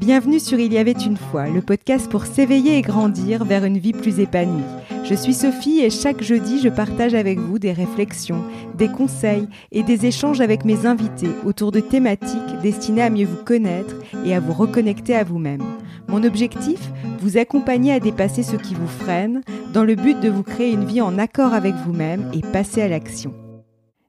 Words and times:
Bienvenue 0.00 0.40
sur 0.40 0.58
Il 0.58 0.72
y 0.72 0.78
avait 0.78 0.92
une 0.92 1.18
fois, 1.18 1.46
le 1.48 1.60
podcast 1.60 2.10
pour 2.10 2.24
s'éveiller 2.24 2.78
et 2.78 2.80
grandir 2.80 3.44
vers 3.44 3.66
une 3.66 3.76
vie 3.76 3.92
plus 3.92 4.18
épanouie. 4.18 4.64
Je 5.04 5.14
suis 5.14 5.34
Sophie 5.34 5.80
et 5.80 5.90
chaque 5.90 6.22
jeudi, 6.22 6.58
je 6.58 6.70
partage 6.70 7.12
avec 7.12 7.38
vous 7.38 7.58
des 7.58 7.74
réflexions, 7.74 8.42
des 8.78 8.88
conseils 8.88 9.46
et 9.72 9.82
des 9.82 10.06
échanges 10.06 10.40
avec 10.40 10.64
mes 10.64 10.86
invités 10.86 11.28
autour 11.44 11.70
de 11.70 11.80
thématiques 11.80 12.60
destinées 12.62 13.02
à 13.02 13.10
mieux 13.10 13.26
vous 13.26 13.44
connaître 13.44 13.94
et 14.24 14.34
à 14.34 14.40
vous 14.40 14.54
reconnecter 14.54 15.14
à 15.14 15.22
vous-même. 15.22 15.62
Mon 16.08 16.24
objectif 16.24 16.80
Vous 17.18 17.36
accompagner 17.36 17.92
à 17.92 18.00
dépasser 18.00 18.42
ce 18.42 18.56
qui 18.56 18.74
vous 18.74 18.88
freine 18.88 19.42
dans 19.74 19.84
le 19.84 19.96
but 19.96 20.18
de 20.18 20.30
vous 20.30 20.42
créer 20.42 20.72
une 20.72 20.86
vie 20.86 21.02
en 21.02 21.18
accord 21.18 21.52
avec 21.52 21.74
vous-même 21.74 22.24
et 22.32 22.40
passer 22.40 22.80
à 22.80 22.88
l'action. 22.88 23.34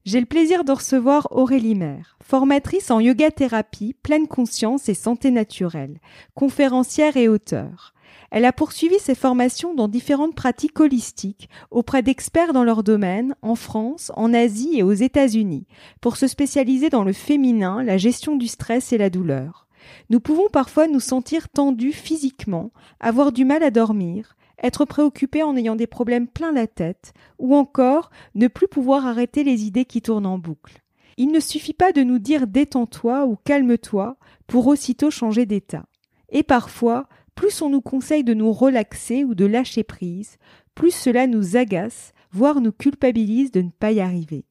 J'ai 0.03 0.19
le 0.19 0.25
plaisir 0.25 0.63
de 0.63 0.71
recevoir 0.71 1.27
Aurélie 1.29 1.75
Maire, 1.75 2.17
formatrice 2.23 2.89
en 2.89 2.99
yoga 2.99 3.29
thérapie, 3.29 3.95
pleine 4.01 4.27
conscience 4.27 4.89
et 4.89 4.95
santé 4.95 5.29
naturelle, 5.29 5.99
conférencière 6.33 7.17
et 7.17 7.27
auteure. 7.27 7.93
Elle 8.31 8.45
a 8.45 8.51
poursuivi 8.51 8.97
ses 8.97 9.13
formations 9.13 9.75
dans 9.75 9.87
différentes 9.87 10.33
pratiques 10.33 10.79
holistiques 10.79 11.49
auprès 11.69 12.01
d'experts 12.01 12.51
dans 12.51 12.63
leur 12.63 12.81
domaine 12.81 13.35
en 13.43 13.53
France, 13.53 14.11
en 14.15 14.33
Asie 14.33 14.79
et 14.79 14.83
aux 14.83 14.91
États-Unis 14.91 15.67
pour 15.99 16.17
se 16.17 16.25
spécialiser 16.25 16.89
dans 16.89 17.03
le 17.03 17.13
féminin, 17.13 17.83
la 17.83 17.97
gestion 17.97 18.35
du 18.35 18.47
stress 18.47 18.93
et 18.93 18.97
la 18.97 19.11
douleur. 19.11 19.67
Nous 20.09 20.19
pouvons 20.19 20.47
parfois 20.51 20.87
nous 20.87 20.99
sentir 20.99 21.47
tendus 21.47 21.93
physiquement, 21.93 22.71
avoir 22.99 23.31
du 23.31 23.45
mal 23.45 23.61
à 23.61 23.69
dormir, 23.69 24.35
être 24.63 24.85
préoccupé 24.85 25.43
en 25.43 25.55
ayant 25.55 25.75
des 25.75 25.87
problèmes 25.87 26.27
plein 26.27 26.51
la 26.51 26.67
tête, 26.67 27.13
ou 27.39 27.55
encore 27.55 28.11
ne 28.35 28.47
plus 28.47 28.67
pouvoir 28.67 29.05
arrêter 29.05 29.43
les 29.43 29.63
idées 29.65 29.85
qui 29.85 30.01
tournent 30.01 30.25
en 30.25 30.37
boucle. 30.37 30.81
Il 31.17 31.31
ne 31.31 31.39
suffit 31.39 31.73
pas 31.73 31.91
de 31.91 32.03
nous 32.03 32.19
dire 32.19 32.47
détends-toi 32.47 33.25
ou 33.25 33.35
calme-toi 33.43 34.17
pour 34.47 34.67
aussitôt 34.67 35.11
changer 35.11 35.45
d'état. 35.45 35.85
Et 36.29 36.43
parfois, 36.43 37.07
plus 37.35 37.61
on 37.61 37.69
nous 37.69 37.81
conseille 37.81 38.23
de 38.23 38.33
nous 38.33 38.51
relaxer 38.51 39.23
ou 39.23 39.35
de 39.35 39.45
lâcher 39.45 39.83
prise, 39.83 40.37
plus 40.75 40.91
cela 40.91 41.27
nous 41.27 41.57
agace, 41.57 42.13
voire 42.31 42.61
nous 42.61 42.71
culpabilise 42.71 43.51
de 43.51 43.61
ne 43.61 43.69
pas 43.69 43.91
y 43.91 43.99
arriver. 43.99 44.45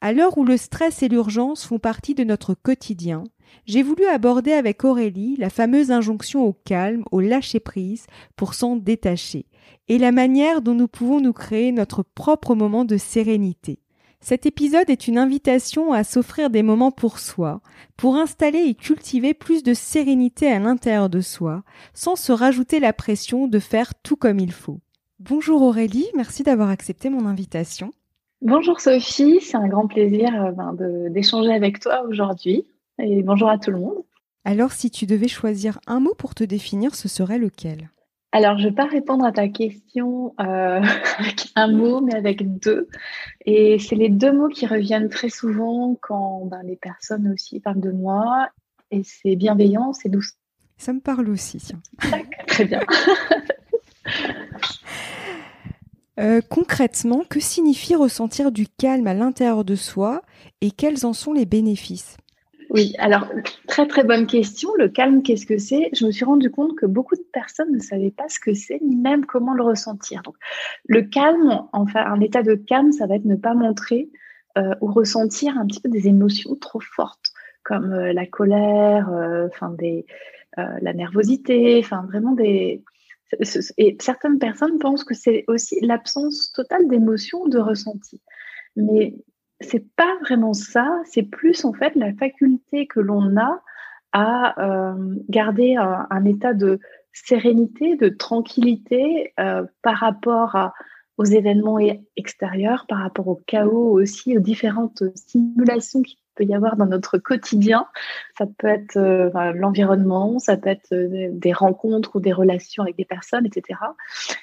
À 0.00 0.12
l'heure 0.12 0.36
où 0.36 0.44
le 0.44 0.56
stress 0.56 1.02
et 1.02 1.08
l'urgence 1.08 1.64
font 1.64 1.78
partie 1.78 2.14
de 2.14 2.24
notre 2.24 2.54
quotidien, 2.54 3.24
j'ai 3.66 3.82
voulu 3.82 4.04
aborder 4.06 4.52
avec 4.52 4.84
Aurélie 4.84 5.36
la 5.38 5.50
fameuse 5.50 5.90
injonction 5.90 6.44
au 6.44 6.52
calme, 6.52 7.04
au 7.10 7.20
lâcher-prise 7.20 8.06
pour 8.36 8.54
s'en 8.54 8.76
détacher, 8.76 9.46
et 9.88 9.98
la 9.98 10.12
manière 10.12 10.62
dont 10.62 10.74
nous 10.74 10.88
pouvons 10.88 11.20
nous 11.20 11.32
créer 11.32 11.72
notre 11.72 12.02
propre 12.02 12.54
moment 12.54 12.84
de 12.84 12.96
sérénité. 12.96 13.80
Cet 14.20 14.46
épisode 14.46 14.88
est 14.88 15.06
une 15.06 15.18
invitation 15.18 15.92
à 15.92 16.02
s'offrir 16.02 16.48
des 16.48 16.62
moments 16.62 16.90
pour 16.90 17.18
soi, 17.18 17.60
pour 17.98 18.16
installer 18.16 18.60
et 18.60 18.74
cultiver 18.74 19.34
plus 19.34 19.62
de 19.62 19.74
sérénité 19.74 20.50
à 20.50 20.58
l'intérieur 20.58 21.10
de 21.10 21.20
soi, 21.20 21.62
sans 21.92 22.16
se 22.16 22.32
rajouter 22.32 22.80
la 22.80 22.94
pression 22.94 23.48
de 23.48 23.58
faire 23.58 23.94
tout 23.94 24.16
comme 24.16 24.38
il 24.38 24.52
faut. 24.52 24.80
Bonjour 25.20 25.60
Aurélie, 25.60 26.08
merci 26.16 26.42
d'avoir 26.42 26.70
accepté 26.70 27.10
mon 27.10 27.26
invitation. 27.26 27.90
Bonjour 28.40 28.80
Sophie, 28.80 29.40
c'est 29.42 29.58
un 29.58 29.68
grand 29.68 29.86
plaisir 29.86 30.30
euh, 30.42 30.52
ben, 30.52 30.74
d'échanger 31.10 31.52
avec 31.52 31.80
toi 31.80 32.02
aujourd'hui 32.08 32.66
et 32.98 33.22
bonjour 33.22 33.48
à 33.48 33.58
tout 33.58 33.70
le 33.70 33.78
monde. 33.78 34.04
Alors, 34.44 34.72
si 34.72 34.90
tu 34.90 35.06
devais 35.06 35.28
choisir 35.28 35.80
un 35.86 36.00
mot 36.00 36.14
pour 36.14 36.34
te 36.34 36.44
définir, 36.44 36.94
ce 36.94 37.08
serait 37.08 37.38
lequel? 37.38 37.90
Alors, 38.32 38.58
je 38.58 38.64
ne 38.64 38.68
vais 38.68 38.74
pas 38.74 38.86
répondre 38.86 39.24
à 39.24 39.32
ta 39.32 39.48
question 39.48 40.34
euh, 40.40 40.82
avec 41.18 41.46
un 41.54 41.68
mot, 41.68 42.00
mais 42.00 42.14
avec 42.14 42.58
deux. 42.58 42.88
Et 43.46 43.78
c'est 43.78 43.94
les 43.94 44.08
deux 44.08 44.32
mots 44.32 44.48
qui 44.48 44.66
reviennent 44.66 45.08
très 45.08 45.30
souvent 45.30 45.96
quand 46.00 46.46
ben, 46.46 46.62
les 46.64 46.76
personnes 46.76 47.32
aussi 47.32 47.60
parlent 47.60 47.80
de 47.80 47.92
moi. 47.92 48.48
Et 48.90 49.02
c'est 49.02 49.36
bienveillance 49.36 50.04
et 50.04 50.08
douce. 50.08 50.32
Ça 50.76 50.92
me 50.92 51.00
parle 51.00 51.28
aussi. 51.28 51.62
très 52.46 52.64
bien. 52.64 52.80
Euh, 56.20 56.40
concrètement, 56.48 57.24
que 57.28 57.40
signifie 57.40 57.96
ressentir 57.96 58.52
du 58.52 58.68
calme 58.68 59.08
à 59.08 59.14
l'intérieur 59.14 59.64
de 59.64 59.74
soi 59.74 60.22
et 60.60 60.70
quels 60.70 61.04
en 61.04 61.12
sont 61.12 61.32
les 61.32 61.44
bénéfices? 61.44 62.16
Oui, 62.74 62.92
alors 62.98 63.30
très 63.68 63.86
très 63.86 64.02
bonne 64.02 64.26
question. 64.26 64.68
Le 64.76 64.88
calme, 64.88 65.22
qu'est-ce 65.22 65.46
que 65.46 65.58
c'est? 65.58 65.90
Je 65.92 66.04
me 66.06 66.10
suis 66.10 66.24
rendu 66.24 66.50
compte 66.50 66.76
que 66.76 66.86
beaucoup 66.86 67.14
de 67.14 67.24
personnes 67.32 67.70
ne 67.70 67.78
savaient 67.78 68.10
pas 68.10 68.28
ce 68.28 68.40
que 68.40 68.52
c'est 68.52 68.80
ni 68.82 68.96
même 68.96 69.26
comment 69.26 69.54
le 69.54 69.62
ressentir. 69.62 70.22
Le 70.88 71.02
calme, 71.02 71.62
enfin 71.72 72.04
un 72.04 72.20
état 72.20 72.42
de 72.42 72.56
calme, 72.56 72.90
ça 72.90 73.06
va 73.06 73.14
être 73.14 73.26
ne 73.26 73.36
pas 73.36 73.54
montrer 73.54 74.10
euh, 74.58 74.74
ou 74.80 74.88
ressentir 74.88 75.56
un 75.56 75.66
petit 75.66 75.80
peu 75.80 75.88
des 75.88 76.08
émotions 76.08 76.56
trop 76.56 76.80
fortes, 76.80 77.26
comme 77.62 77.92
euh, 77.92 78.12
la 78.12 78.26
colère, 78.26 79.08
euh, 79.08 79.46
enfin 79.46 79.72
la 80.56 80.92
nervosité, 80.94 81.78
enfin 81.78 82.04
vraiment 82.08 82.32
des. 82.32 82.82
Et 83.78 83.96
certaines 84.00 84.40
personnes 84.40 84.80
pensent 84.80 85.04
que 85.04 85.14
c'est 85.14 85.44
aussi 85.46 85.78
l'absence 85.80 86.50
totale 86.52 86.88
d'émotions, 86.88 87.46
de 87.46 87.58
ressenti. 87.58 88.20
Mais 88.74 89.14
c'est 89.64 89.86
pas 89.96 90.16
vraiment 90.22 90.52
ça, 90.52 91.00
c'est 91.04 91.22
plus 91.22 91.64
en 91.64 91.72
fait 91.72 91.94
la 91.96 92.12
faculté 92.14 92.86
que 92.86 93.00
l'on 93.00 93.36
a 93.36 93.62
à 94.12 94.60
euh, 94.62 95.16
garder 95.28 95.74
un, 95.76 96.24
état 96.24 96.54
de 96.54 96.78
sérénité, 97.12 97.96
de 97.96 98.08
tranquillité 98.08 99.32
euh, 99.40 99.64
par 99.82 99.96
rapport 99.98 100.70
aux 101.18 101.24
événements 101.24 101.78
extérieurs, 102.16 102.86
par 102.88 102.98
rapport 102.98 103.26
au 103.26 103.40
chaos 103.46 104.00
aussi, 104.00 104.36
aux 104.36 104.40
différentes 104.40 105.02
stimulations 105.16 106.02
qu'il 106.02 106.18
peut 106.36 106.44
y 106.44 106.54
avoir 106.54 106.76
dans 106.76 106.86
notre 106.86 107.18
quotidien. 107.18 107.86
Ça 108.38 108.46
peut 108.46 108.68
être 108.68 108.96
euh, 108.96 109.52
l'environnement, 109.52 110.38
ça 110.38 110.56
peut 110.56 110.70
être 110.70 110.94
des 110.94 111.52
rencontres 111.52 112.16
ou 112.16 112.20
des 112.20 112.32
relations 112.32 112.84
avec 112.84 112.96
des 112.96 113.04
personnes, 113.04 113.46
etc. 113.46 113.80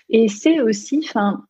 Et 0.09 0.27
c'est 0.27 0.59
aussi, 0.59 1.01
enfin, 1.07 1.45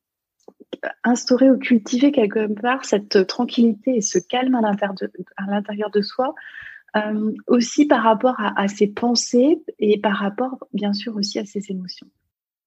instaurer 1.04 1.52
ou 1.52 1.58
cultiver 1.58 2.12
quelque 2.12 2.48
part 2.62 2.86
cette 2.86 3.28
tranquillité 3.28 3.98
et 3.98 4.02
ce 4.02 4.20
calme 4.20 4.56
à 4.56 4.62
l'intérieur 5.48 5.92
de, 5.92 6.02
soi, 6.02 6.34
euh, 6.96 7.32
aussi 7.48 7.86
par 7.86 8.04
rapport 8.04 8.36
à, 8.40 8.68
ses 8.68 8.88
pensées 8.88 9.62
et 9.80 10.00
par 10.00 10.16
rapport, 10.16 10.68
bien 10.74 10.94
sûr, 10.94 11.16
aussi 11.16 11.40
à 11.40 11.46
ses 11.46 11.72
émotions. 11.72 12.08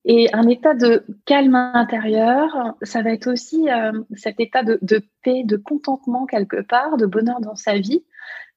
Et 0.06 0.28
un 0.34 0.48
état 0.48 0.74
de 0.74 1.04
calme 1.24 1.54
intérieur, 1.54 2.74
ça 2.82 3.00
va 3.00 3.10
être 3.10 3.26
aussi 3.26 3.70
euh, 3.70 3.92
cet 4.14 4.38
état 4.38 4.62
de, 4.62 4.78
paix, 5.22 5.44
de 5.44 5.56
contentement 5.56 6.26
quelque 6.26 6.60
part, 6.60 6.98
de 6.98 7.06
bonheur 7.06 7.40
dans 7.40 7.56
sa 7.56 7.78
vie, 7.78 8.04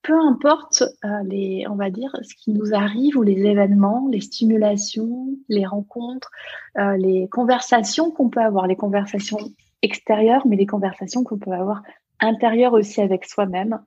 peu 0.01 0.17
importe 0.17 0.83
euh, 1.03 1.07
les, 1.25 1.65
on 1.69 1.75
va 1.75 1.89
dire, 1.89 2.15
ce 2.21 2.33
qui 2.35 2.51
nous 2.51 2.73
arrive 2.73 3.17
ou 3.17 3.23
les 3.23 3.45
événements, 3.45 4.07
les 4.09 4.21
stimulations, 4.21 5.27
les 5.49 5.65
rencontres, 5.65 6.31
euh, 6.77 6.95
les 6.97 7.27
conversations 7.27 8.11
qu'on 8.11 8.29
peut 8.29 8.41
avoir, 8.41 8.67
les 8.67 8.75
conversations 8.75 9.39
extérieures, 9.81 10.47
mais 10.47 10.55
les 10.55 10.65
conversations 10.65 11.23
qu'on 11.23 11.37
peut 11.37 11.51
avoir 11.51 11.83
intérieures 12.19 12.73
aussi 12.73 13.01
avec 13.01 13.25
soi-même. 13.25 13.79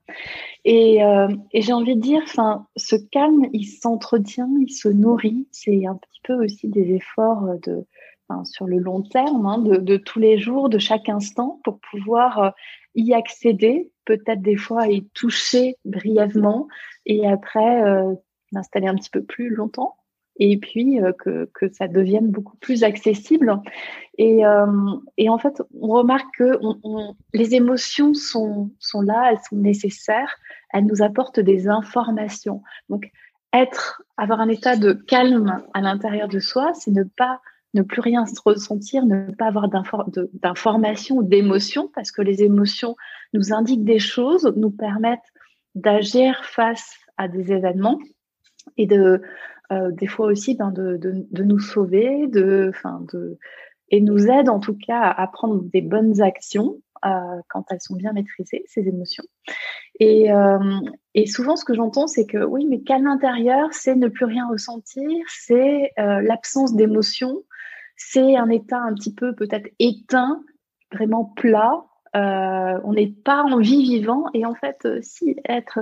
Et, 0.63 1.03
euh, 1.03 1.27
j'ai 1.53 1.73
envie 1.73 1.95
de 1.95 2.01
dire, 2.01 2.21
enfin, 2.23 2.67
ce 2.77 2.95
calme, 2.95 3.47
il 3.51 3.65
s'entretient, 3.65 4.49
il 4.59 4.71
se 4.71 4.87
nourrit. 4.87 5.47
C'est 5.51 5.85
un 5.85 5.95
petit 5.95 6.21
peu 6.23 6.33
aussi 6.33 6.67
des 6.67 6.93
efforts 6.93 7.47
de, 7.63 7.85
sur 8.45 8.67
le 8.67 8.77
long 8.77 9.01
terme, 9.01 9.45
hein, 9.45 9.57
de, 9.59 9.97
tous 9.97 10.19
les 10.19 10.37
jours, 10.37 10.69
de 10.69 10.79
chaque 10.79 11.09
instant, 11.09 11.59
pour 11.63 11.79
pouvoir 11.79 12.53
y 12.95 13.13
accéder, 13.13 13.91
peut-être 14.05 14.41
des 14.41 14.57
fois 14.57 14.87
y 14.87 15.05
toucher 15.09 15.77
brièvement 15.85 16.67
et 17.05 17.27
après 17.27 17.83
euh, 17.83 18.13
l'installer 18.51 18.87
un 18.87 18.95
petit 18.95 19.09
peu 19.09 19.23
plus 19.23 19.49
longtemps 19.49 19.95
et 20.37 20.57
puis 20.57 21.01
euh, 21.01 21.11
que, 21.13 21.49
que, 21.53 21.71
ça 21.71 21.87
devienne 21.87 22.31
beaucoup 22.31 22.57
plus 22.57 22.83
accessible. 22.83 23.61
Et, 24.17 24.45
euh, 24.45 24.65
et 25.17 25.29
en 25.29 25.37
fait, 25.37 25.61
on 25.79 25.89
remarque 25.89 26.35
que 26.37 26.57
les 27.33 27.55
émotions 27.55 28.13
sont, 28.13 28.71
sont 28.79 29.01
là, 29.01 29.31
elles 29.31 29.39
sont 29.47 29.57
nécessaires, 29.57 30.35
elles 30.71 30.85
nous 30.85 31.01
apportent 31.01 31.39
des 31.39 31.67
informations. 31.67 32.63
Donc, 32.89 33.11
être, 33.53 34.01
avoir 34.17 34.39
un 34.39 34.47
état 34.47 34.77
de 34.77 34.93
calme 34.93 35.61
à 35.73 35.81
l'intérieur 35.81 36.29
de 36.29 36.39
soi, 36.39 36.71
c'est 36.73 36.91
ne 36.91 37.03
pas 37.03 37.41
ne 37.73 37.81
plus 37.81 38.01
rien 38.01 38.25
se 38.25 38.39
ressentir, 38.43 39.05
ne 39.05 39.31
pas 39.31 39.47
avoir 39.47 39.69
d'informations 39.69 41.17
ou 41.17 41.23
d'émotions, 41.23 41.89
parce 41.95 42.11
que 42.11 42.21
les 42.21 42.43
émotions 42.43 42.95
nous 43.33 43.53
indiquent 43.53 43.85
des 43.85 43.99
choses, 43.99 44.51
nous 44.55 44.71
permettent 44.71 45.19
d'agir 45.75 46.43
face 46.43 46.95
à 47.17 47.27
des 47.27 47.51
événements 47.51 47.99
et 48.77 48.87
de, 48.87 49.21
euh, 49.71 49.91
des 49.91 50.07
fois 50.07 50.27
aussi 50.27 50.55
ben, 50.55 50.71
de, 50.71 50.97
de, 50.97 51.43
nous 51.43 51.59
sauver, 51.59 52.27
de, 52.27 52.71
de, 53.13 53.37
et 53.89 54.01
nous 54.01 54.27
aident 54.27 54.49
en 54.49 54.59
tout 54.59 54.75
cas 54.75 55.01
à, 55.01 55.27
prendre 55.27 55.61
des 55.63 55.81
bonnes 55.81 56.21
actions 56.21 56.77
euh, 57.05 57.09
quand 57.49 57.65
elles 57.71 57.81
sont 57.81 57.95
bien 57.95 58.11
maîtrisées, 58.11 58.63
ces 58.67 58.87
émotions. 58.87 59.23
Et, 59.99 60.31
euh, 60.31 60.59
et 61.13 61.25
souvent, 61.25 61.55
ce 61.55 61.63
que 61.63 61.73
j'entends, 61.73 62.07
c'est 62.07 62.25
que 62.25 62.43
oui, 62.43 62.65
mais 62.69 62.81
qu'à 62.81 62.97
l'intérieur, 62.97 63.69
c'est 63.71 63.95
ne 63.95 64.07
plus 64.07 64.25
rien 64.25 64.47
ressentir, 64.49 65.09
c'est 65.27 65.91
l'absence 65.97 66.75
d'émotions, 66.75 67.43
c'est 68.09 68.35
un 68.35 68.49
état 68.49 68.79
un 68.79 68.93
petit 68.93 69.13
peu 69.13 69.33
peut-être 69.33 69.69
éteint, 69.79 70.43
vraiment 70.91 71.25
plat. 71.25 71.85
Euh, 72.15 72.79
on 72.83 72.93
n'est 72.93 73.07
pas 73.07 73.43
en 73.43 73.59
vie 73.59 73.83
vivant 73.83 74.25
et 74.33 74.45
en 74.45 74.53
fait, 74.53 74.85
euh, 74.85 74.99
si 75.01 75.37
être 75.47 75.79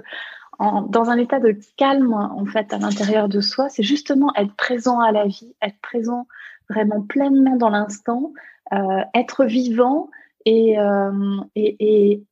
dans 0.59 1.09
un 1.09 1.17
état 1.17 1.39
de 1.39 1.57
calme 1.77 2.13
en 2.13 2.45
fait 2.45 2.73
à 2.73 2.77
l'intérieur 2.77 3.29
de 3.29 3.39
soi, 3.39 3.69
c'est 3.69 3.83
justement 3.83 4.33
être 4.35 4.53
présent 4.55 4.99
à 4.99 5.13
la 5.13 5.25
vie, 5.25 5.55
être 5.61 5.79
présent 5.81 6.27
vraiment 6.69 7.01
pleinement 7.01 7.55
dans 7.55 7.69
l'instant, 7.69 8.33
euh, 8.73 9.01
être 9.15 9.45
vivant 9.45 10.09
euh, 10.47 11.41
et, 11.55 11.75
et, 11.79 12.23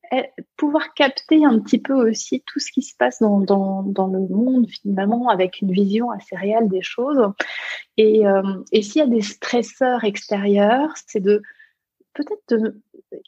pouvoir 0.55 0.93
capter 0.93 1.45
un 1.45 1.59
petit 1.59 1.79
peu 1.79 1.93
aussi 1.93 2.41
tout 2.45 2.59
ce 2.59 2.71
qui 2.71 2.81
se 2.81 2.95
passe 2.95 3.19
dans, 3.19 3.39
le 3.41 4.33
monde 4.33 4.67
finalement 4.69 5.29
avec 5.29 5.61
une 5.61 5.71
vision 5.71 6.09
assez 6.11 6.35
réelle 6.35 6.69
des 6.69 6.81
choses. 6.81 7.21
Et, 7.97 8.25
euh, 8.25 8.41
s'il 8.73 8.99
y 8.99 9.01
a 9.01 9.07
des 9.07 9.21
stresseurs 9.21 10.03
extérieurs, 10.03 10.93
c'est 11.05 11.19
de 11.19 11.41
peut-être. 12.13 12.75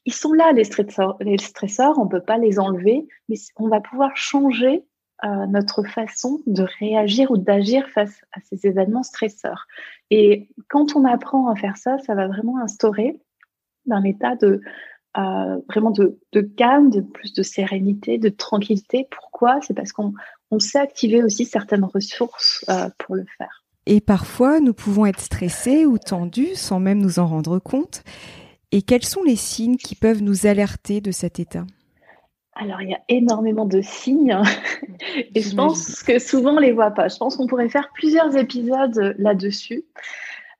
Ils 0.05 0.13
sont 0.13 0.33
là, 0.33 0.51
les 0.51 0.65
stresseurs, 0.65 1.17
les 1.21 1.37
stresseurs 1.37 1.97
on 1.99 2.05
ne 2.05 2.09
peut 2.09 2.21
pas 2.21 2.37
les 2.37 2.59
enlever, 2.59 3.07
mais 3.27 3.35
on 3.57 3.67
va 3.67 3.79
pouvoir 3.79 4.15
changer 4.17 4.83
euh, 5.25 5.45
notre 5.47 5.83
façon 5.83 6.41
de 6.47 6.65
réagir 6.79 7.31
ou 7.31 7.37
d'agir 7.37 7.87
face 7.89 8.21
à 8.31 8.39
ces 8.41 8.65
événements 8.65 9.03
stresseurs. 9.03 9.67
Et 10.11 10.49
quand 10.69 10.95
on 10.95 11.03
apprend 11.03 11.49
à 11.49 11.55
faire 11.55 11.75
ça, 11.75 11.97
ça 11.99 12.15
va 12.15 12.27
vraiment 12.27 12.57
instaurer 12.59 13.19
un 13.91 14.03
état 14.03 14.35
de 14.35 14.61
euh, 15.17 15.59
vraiment 15.67 15.91
de, 15.91 16.41
calme, 16.55 16.91
de 16.91 17.01
plus 17.01 17.33
de 17.33 17.41
sérénité, 17.41 18.19
de 18.19 18.29
tranquillité. 18.29 19.07
Pourquoi? 19.09 19.59
C'est 19.61 19.73
parce 19.73 19.91
qu'on 19.91 20.13
sait 20.59 20.77
activer 20.77 21.23
aussi 21.23 21.45
certaines 21.45 21.83
ressources 21.83 22.63
euh, 22.69 22.89
pour 22.99 23.15
le 23.15 23.25
faire. 23.37 23.65
Et 23.87 24.01
parfois, 24.01 24.59
nous 24.59 24.73
pouvons 24.73 25.07
être 25.07 25.19
stressés 25.19 25.85
ou 25.85 25.97
tendus 25.97 26.53
sans 26.53 26.79
même 26.79 26.99
nous 26.99 27.17
en 27.17 27.25
rendre 27.25 27.57
compte. 27.57 28.03
Et 28.71 28.83
quels 28.83 29.03
sont 29.03 29.23
les 29.23 29.35
signes 29.35 29.77
qui 29.77 29.95
peuvent 29.95 30.21
nous 30.21 30.45
alerter 30.45 31.01
de 31.01 31.09
cet 31.09 31.39
état? 31.39 31.65
Alors, 32.53 32.81
il 32.81 32.89
y 32.89 32.93
a 32.93 33.01
énormément 33.07 33.65
de 33.65 33.81
signes 33.81 34.37
et 35.33 35.41
je 35.41 35.55
pense 35.55 36.03
que 36.03 36.19
souvent 36.19 36.57
on 36.57 36.59
les 36.59 36.73
voit 36.73 36.91
pas. 36.91 37.07
Je 37.07 37.17
pense 37.17 37.35
qu'on 37.35 37.47
pourrait 37.47 37.69
faire 37.69 37.89
plusieurs 37.95 38.35
épisodes 38.37 39.15
là-dessus. 39.17 39.85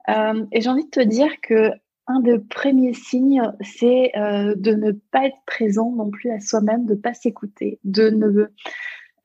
Euh, 0.08 0.46
et 0.52 0.62
j'ai 0.62 0.70
envie 0.70 0.86
de 0.86 0.90
te 0.90 1.02
dire 1.02 1.30
que 1.44 1.72
un 2.10 2.20
des 2.22 2.40
premiers 2.40 2.94
signes, 2.94 3.42
c'est 3.62 4.12
euh, 4.18 4.56
de 4.56 4.74
ne 4.74 4.92
pas 4.92 5.28
être 5.28 5.38
présent 5.46 5.92
non 5.92 6.10
plus 6.10 6.32
à 6.32 6.40
soi-même, 6.40 6.86
de 6.86 6.96
ne 6.96 7.00
pas 7.00 7.14
s'écouter, 7.14 7.80
de 7.84 8.10
ne, 8.10 8.48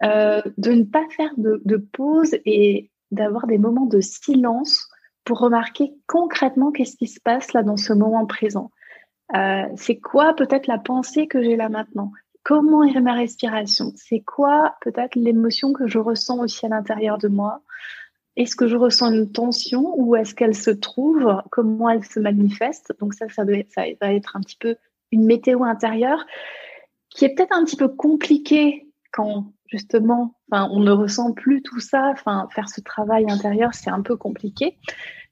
euh, 0.04 0.84
pas 0.92 1.04
faire 1.16 1.32
de, 1.38 1.62
de 1.64 1.76
pause 1.78 2.36
et 2.44 2.90
d'avoir 3.10 3.46
des 3.46 3.58
moments 3.58 3.86
de 3.86 4.00
silence 4.00 4.86
pour 5.24 5.38
remarquer 5.38 5.94
concrètement 6.06 6.72
qu'est-ce 6.72 6.96
qui 6.96 7.06
se 7.06 7.20
passe 7.20 7.54
là 7.54 7.62
dans 7.62 7.78
ce 7.78 7.94
moment 7.94 8.26
présent. 8.26 8.70
Euh, 9.34 9.64
c'est 9.76 9.96
quoi 9.96 10.34
peut-être 10.34 10.66
la 10.66 10.78
pensée 10.78 11.26
que 11.26 11.42
j'ai 11.42 11.56
là 11.56 11.70
maintenant? 11.70 12.12
Comment 12.42 12.82
est 12.82 13.00
ma 13.00 13.14
respiration? 13.14 13.92
C'est 13.96 14.20
quoi 14.20 14.74
peut-être 14.82 15.14
l'émotion 15.14 15.72
que 15.72 15.86
je 15.86 15.98
ressens 15.98 16.40
aussi 16.40 16.66
à 16.66 16.68
l'intérieur 16.68 17.16
de 17.16 17.28
moi? 17.28 17.62
Est-ce 18.36 18.56
que 18.56 18.66
je 18.66 18.76
ressens 18.76 19.12
une 19.12 19.30
tension 19.30 19.94
ou 19.96 20.16
est-ce 20.16 20.34
qu'elle 20.34 20.54
se 20.54 20.70
trouve? 20.70 21.40
Comment 21.50 21.90
elle 21.90 22.04
se 22.04 22.18
manifeste? 22.18 22.92
Donc 23.00 23.14
ça, 23.14 23.28
ça 23.28 23.44
va, 23.44 24.12
être 24.12 24.36
un 24.36 24.40
petit 24.40 24.56
peu 24.58 24.76
une 25.12 25.24
météo 25.24 25.62
intérieure 25.62 26.24
qui 27.10 27.24
est 27.24 27.34
peut-être 27.34 27.56
un 27.56 27.64
petit 27.64 27.76
peu 27.76 27.88
compliquée 27.88 28.88
quand 29.12 29.52
justement, 29.66 30.34
enfin, 30.50 30.68
on 30.72 30.80
ne 30.80 30.90
ressent 30.90 31.32
plus 31.32 31.62
tout 31.62 31.80
ça. 31.80 32.10
Enfin, 32.12 32.48
faire 32.50 32.68
ce 32.68 32.80
travail 32.80 33.26
intérieur, 33.28 33.74
c'est 33.74 33.90
un 33.90 34.02
peu 34.02 34.16
compliqué. 34.16 34.76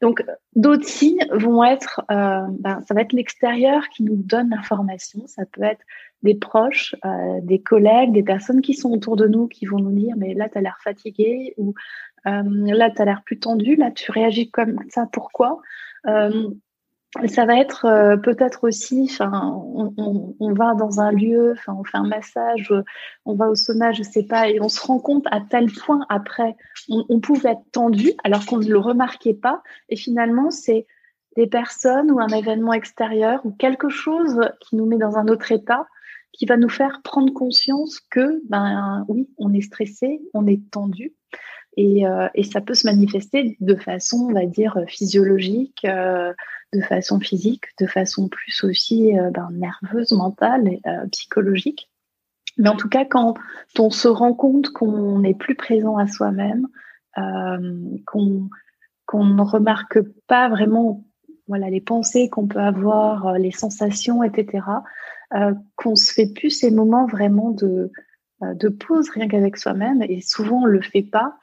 Donc, 0.00 0.24
d'autres 0.56 0.88
signes 0.88 1.24
vont 1.32 1.62
être, 1.62 2.00
euh, 2.10 2.40
ben, 2.58 2.80
ça 2.86 2.94
va 2.94 3.02
être 3.02 3.12
l'extérieur 3.12 3.88
qui 3.88 4.02
nous 4.02 4.16
donne 4.16 4.50
l'information. 4.50 5.26
Ça 5.26 5.44
peut 5.46 5.62
être 5.62 5.82
des 6.22 6.34
proches, 6.34 6.96
euh, 7.04 7.40
des 7.42 7.60
collègues, 7.60 8.12
des 8.12 8.22
personnes 8.22 8.62
qui 8.62 8.74
sont 8.74 8.90
autour 8.90 9.16
de 9.16 9.28
nous 9.28 9.46
qui 9.46 9.66
vont 9.66 9.78
nous 9.78 9.92
dire, 9.92 10.14
mais 10.16 10.34
là, 10.34 10.48
tu 10.48 10.58
as 10.58 10.60
l'air 10.60 10.78
fatigué 10.82 11.54
ou 11.56 11.74
là, 12.24 12.90
tu 12.90 13.02
as 13.02 13.04
l'air 13.04 13.22
plus 13.24 13.38
tendu, 13.38 13.76
là, 13.76 13.90
tu 13.90 14.10
réagis 14.10 14.50
comme 14.50 14.78
ça, 14.88 15.06
pourquoi 15.12 15.60
euh, 16.06 16.50
ça 17.26 17.44
va 17.44 17.58
être 17.58 17.84
euh, 17.84 18.16
peut-être 18.16 18.64
aussi, 18.64 19.14
on, 19.20 20.54
va 20.54 20.74
dans 20.74 21.00
un 21.00 21.12
lieu, 21.12 21.54
on 21.68 21.84
fait 21.84 21.98
un 21.98 22.06
massage, 22.06 22.72
on 23.26 23.34
va 23.34 23.48
au 23.50 23.54
sauna, 23.54 23.92
je 23.92 24.02
sais 24.02 24.22
pas, 24.22 24.48
et 24.48 24.60
on 24.60 24.68
se 24.68 24.80
rend 24.80 24.98
compte 24.98 25.26
à 25.30 25.40
tel 25.40 25.70
point 25.70 26.06
après, 26.08 26.56
on, 26.88 27.20
pouvait 27.20 27.52
être 27.52 27.70
tendu 27.70 28.12
alors 28.24 28.46
qu'on 28.46 28.58
ne 28.58 28.68
le 28.68 28.78
remarquait 28.78 29.34
pas, 29.34 29.62
et 29.90 29.96
finalement 29.96 30.50
c'est 30.50 30.86
des 31.36 31.46
personnes 31.46 32.10
ou 32.10 32.18
un 32.18 32.28
événement 32.28 32.72
extérieur 32.72 33.44
ou 33.44 33.52
quelque 33.52 33.90
chose 33.90 34.40
qui 34.60 34.76
nous 34.76 34.86
met 34.86 34.98
dans 34.98 35.16
un 35.16 35.28
autre 35.28 35.52
état, 35.52 35.86
qui 36.32 36.46
va 36.46 36.56
nous 36.56 36.70
faire 36.70 37.02
prendre 37.04 37.32
conscience 37.34 38.00
que, 38.00 38.40
ben 38.48 39.04
oui, 39.08 39.28
on 39.36 39.52
est 39.52 39.60
stressé, 39.60 40.22
on 40.32 40.46
est 40.46 40.62
tendu, 40.70 41.12
et, 41.76 42.06
euh, 42.06 42.28
et, 42.34 42.42
ça 42.44 42.60
peut 42.60 42.74
se 42.74 42.86
manifester 42.86 43.56
de 43.60 43.74
façon, 43.76 44.28
on 44.28 44.32
va 44.32 44.44
dire, 44.46 44.78
physiologique, 44.88 45.84
euh, 45.84 46.32
de 46.72 46.80
façon 46.82 47.18
physique, 47.18 47.64
de 47.80 47.86
façon 47.86 48.28
plus 48.28 48.62
aussi 48.64 49.18
euh, 49.18 49.30
ben, 49.30 49.48
nerveuse, 49.52 50.12
mentale, 50.12 50.78
psychologique. 51.10 51.90
Mais 52.58 52.68
en 52.68 52.76
tout 52.76 52.88
cas, 52.88 53.06
quand 53.06 53.34
on 53.78 53.90
se 53.90 54.08
rend 54.08 54.34
compte 54.34 54.70
qu'on 54.70 55.20
n'est 55.20 55.34
plus 55.34 55.54
présent 55.54 55.96
à 55.96 56.06
soi-même, 56.06 56.68
qu'on 58.06 58.48
qu'on 59.04 59.24
ne 59.24 59.42
remarque 59.42 60.00
pas 60.26 60.48
vraiment 60.48 61.04
voilà, 61.48 61.68
les 61.68 61.80
pensées 61.80 62.30
qu'on 62.30 62.46
peut 62.46 62.60
avoir, 62.60 63.38
les 63.38 63.50
sensations, 63.50 64.22
etc., 64.22 64.64
qu'on 65.76 65.96
se 65.96 66.12
fait 66.12 66.32
plus 66.32 66.50
ces 66.50 66.70
moments 66.70 67.06
vraiment 67.06 67.50
de, 67.50 67.90
de 68.42 68.68
pause 68.68 69.08
rien 69.10 69.28
qu'avec 69.28 69.56
soi-même, 69.56 70.02
et 70.02 70.20
souvent 70.20 70.62
on 70.62 70.66
le 70.66 70.80
fait 70.80 71.02
pas, 71.02 71.36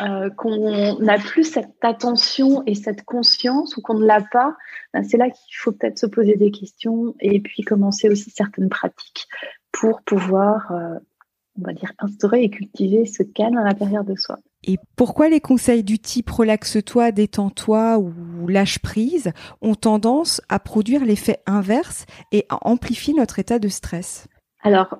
euh, 0.00 0.28
qu'on 0.28 0.98
n'a 0.98 1.18
plus 1.18 1.44
cette 1.44 1.76
attention 1.82 2.64
et 2.66 2.74
cette 2.74 3.04
conscience 3.04 3.76
ou 3.76 3.80
qu'on 3.80 3.94
ne 3.94 4.04
l'a 4.04 4.22
pas, 4.32 4.56
ben, 4.92 5.04
c'est 5.04 5.16
là 5.16 5.30
qu'il 5.30 5.56
faut 5.56 5.70
peut-être 5.70 6.00
se 6.00 6.06
poser 6.06 6.34
des 6.34 6.50
questions 6.50 7.14
et 7.20 7.38
puis 7.38 7.62
commencer 7.62 8.08
aussi 8.08 8.30
certaines 8.30 8.68
pratiques 8.68 9.28
pour 9.70 10.02
pouvoir, 10.02 10.72
euh, 10.72 10.98
on 11.60 11.66
va 11.66 11.74
dire, 11.74 11.92
instaurer 12.00 12.42
et 12.42 12.50
cultiver 12.50 13.06
ce 13.06 13.22
calme 13.22 13.56
à 13.56 13.62
l'intérieur 13.62 14.02
de 14.02 14.16
soi. 14.16 14.40
Et 14.64 14.78
pourquoi 14.96 15.28
les 15.28 15.40
conseils 15.40 15.84
du 15.84 16.00
type 16.00 16.28
relaxe-toi, 16.28 17.12
détends-toi 17.12 17.98
ou 17.98 18.48
lâche 18.48 18.80
prise 18.80 19.30
ont 19.62 19.76
tendance 19.76 20.40
à 20.48 20.58
produire 20.58 21.04
l'effet 21.04 21.38
inverse 21.46 22.04
et 22.32 22.46
à 22.48 22.66
amplifier 22.66 23.14
notre 23.14 23.38
état 23.38 23.60
de 23.60 23.68
stress? 23.68 24.26
Alors, 24.64 24.98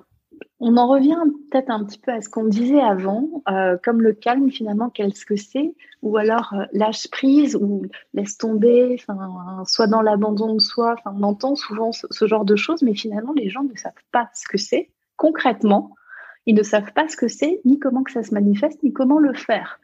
on 0.59 0.77
en 0.77 0.87
revient 0.87 1.17
peut-être 1.51 1.69
un 1.69 1.83
petit 1.83 1.99
peu 1.99 2.11
à 2.11 2.21
ce 2.21 2.29
qu'on 2.29 2.45
disait 2.45 2.79
avant, 2.79 3.43
euh, 3.49 3.77
comme 3.83 4.01
le 4.01 4.13
calme 4.13 4.49
finalement, 4.49 4.89
qu'est-ce 4.89 5.25
que 5.25 5.35
c'est? 5.35 5.75
Ou 6.01 6.17
alors 6.17 6.53
euh, 6.53 6.65
lâche 6.71 7.09
prise 7.09 7.55
ou 7.57 7.83
laisse 8.13 8.37
tomber, 8.37 8.97
soit 9.65 9.87
dans 9.87 10.01
l'abandon 10.01 10.53
de 10.53 10.61
soi. 10.61 10.95
On 11.05 11.23
entend 11.23 11.55
souvent 11.55 11.91
ce, 11.91 12.25
genre 12.25 12.45
de 12.45 12.55
choses, 12.55 12.83
mais 12.83 12.93
finalement 12.93 13.33
les 13.33 13.49
gens 13.49 13.63
ne 13.63 13.75
savent 13.75 13.93
pas 14.11 14.29
ce 14.33 14.47
que 14.47 14.57
c'est 14.57 14.91
concrètement. 15.17 15.95
Ils 16.45 16.55
ne 16.55 16.63
savent 16.63 16.93
pas 16.93 17.07
ce 17.09 17.17
que 17.17 17.27
c'est, 17.27 17.59
ni 17.65 17.79
comment 17.79 18.03
que 18.03 18.11
ça 18.11 18.23
se 18.23 18.33
manifeste, 18.33 18.81
ni 18.83 18.93
comment 18.93 19.19
le 19.19 19.33
faire. 19.33 19.79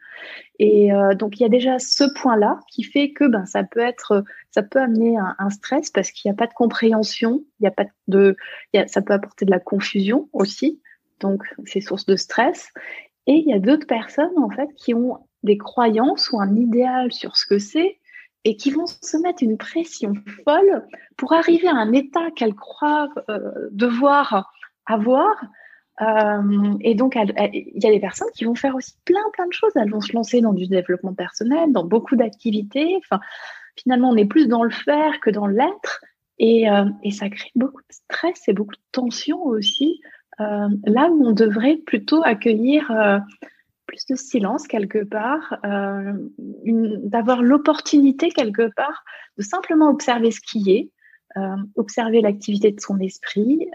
Et 0.58 0.92
euh, 0.92 1.14
donc 1.14 1.38
il 1.38 1.42
y 1.42 1.46
a 1.46 1.48
déjà 1.48 1.78
ce 1.78 2.04
point-là 2.14 2.60
qui 2.70 2.82
fait 2.84 3.12
que 3.12 3.24
ben 3.24 3.46
ça 3.46 3.64
peut 3.64 3.80
être, 3.80 4.24
ça 4.50 4.62
peut 4.62 4.80
amener 4.80 5.16
un, 5.16 5.50
stress 5.50 5.90
parce 5.90 6.10
qu'il 6.10 6.30
n'y 6.30 6.34
a 6.34 6.36
pas 6.36 6.46
de 6.46 6.54
compréhension, 6.54 7.42
il 7.60 7.64
y 7.64 7.66
a 7.66 7.70
pas 7.70 7.86
de, 8.08 8.36
ça 8.86 9.02
peut 9.02 9.14
apporter 9.14 9.44
de 9.44 9.50
la 9.50 9.58
confusion 9.58 10.28
aussi, 10.32 10.80
donc 11.20 11.42
c'est 11.64 11.80
source 11.80 12.06
de 12.06 12.16
stress. 12.16 12.68
Et 13.26 13.34
il 13.34 13.48
y 13.48 13.52
a 13.52 13.58
d'autres 13.58 13.86
personnes 13.86 14.38
en 14.38 14.50
fait 14.50 14.68
qui 14.76 14.94
ont 14.94 15.18
des 15.42 15.58
croyances 15.58 16.30
ou 16.30 16.40
un 16.40 16.54
idéal 16.54 17.12
sur 17.12 17.36
ce 17.36 17.46
que 17.46 17.58
c'est 17.58 17.98
et 18.44 18.56
qui 18.56 18.70
vont 18.70 18.86
se 18.86 19.16
mettre 19.18 19.42
une 19.42 19.56
pression 19.56 20.14
folle 20.44 20.86
pour 21.16 21.32
arriver 21.32 21.68
à 21.68 21.76
un 21.76 21.92
état 21.92 22.30
qu'elles 22.34 22.54
croient 22.54 23.08
euh, 23.28 23.68
devoir 23.70 24.52
avoir 24.86 25.28
euh, 26.00 26.74
et 26.80 26.94
donc, 26.94 27.16
il 27.16 27.72
y 27.74 27.86
a 27.86 27.90
des 27.90 28.00
personnes 28.00 28.30
qui 28.34 28.44
vont 28.44 28.54
faire 28.54 28.74
aussi 28.74 28.94
plein, 29.04 29.22
plein 29.32 29.46
de 29.46 29.52
choses. 29.52 29.72
Elles 29.76 29.90
vont 29.90 30.00
se 30.00 30.12
lancer 30.12 30.40
dans 30.40 30.52
du 30.52 30.66
développement 30.66 31.14
personnel, 31.14 31.72
dans 31.72 31.84
beaucoup 31.84 32.16
d'activités. 32.16 32.96
Enfin, 32.98 33.20
finalement, 33.76 34.10
on 34.10 34.16
est 34.16 34.24
plus 34.24 34.48
dans 34.48 34.62
le 34.62 34.70
faire 34.70 35.20
que 35.20 35.30
dans 35.30 35.46
l'être. 35.46 36.00
Et, 36.38 36.68
euh, 36.70 36.86
ça 37.10 37.28
crée 37.28 37.50
beaucoup 37.54 37.82
de 37.82 37.94
stress 37.94 38.42
et 38.48 38.52
beaucoup 38.52 38.74
de 38.74 38.90
tension 38.90 39.42
aussi. 39.44 40.00
Euh, 40.40 40.68
là 40.86 41.10
où 41.10 41.26
on 41.26 41.32
devrait 41.32 41.76
plutôt 41.76 42.22
accueillir 42.24 42.90
plus 43.86 44.06
de 44.06 44.16
silence 44.16 44.66
quelque 44.66 45.04
part, 45.04 45.58
d'avoir 46.38 47.42
l'opportunité 47.42 48.30
quelque 48.30 48.72
part 48.74 49.04
de 49.36 49.42
simplement 49.42 49.90
observer 49.90 50.30
ce 50.30 50.40
qui 50.40 50.70
est, 50.70 50.90
observer 51.76 52.22
l'activité 52.22 52.72
de 52.72 52.80
son 52.80 52.98
esprit 52.98 53.68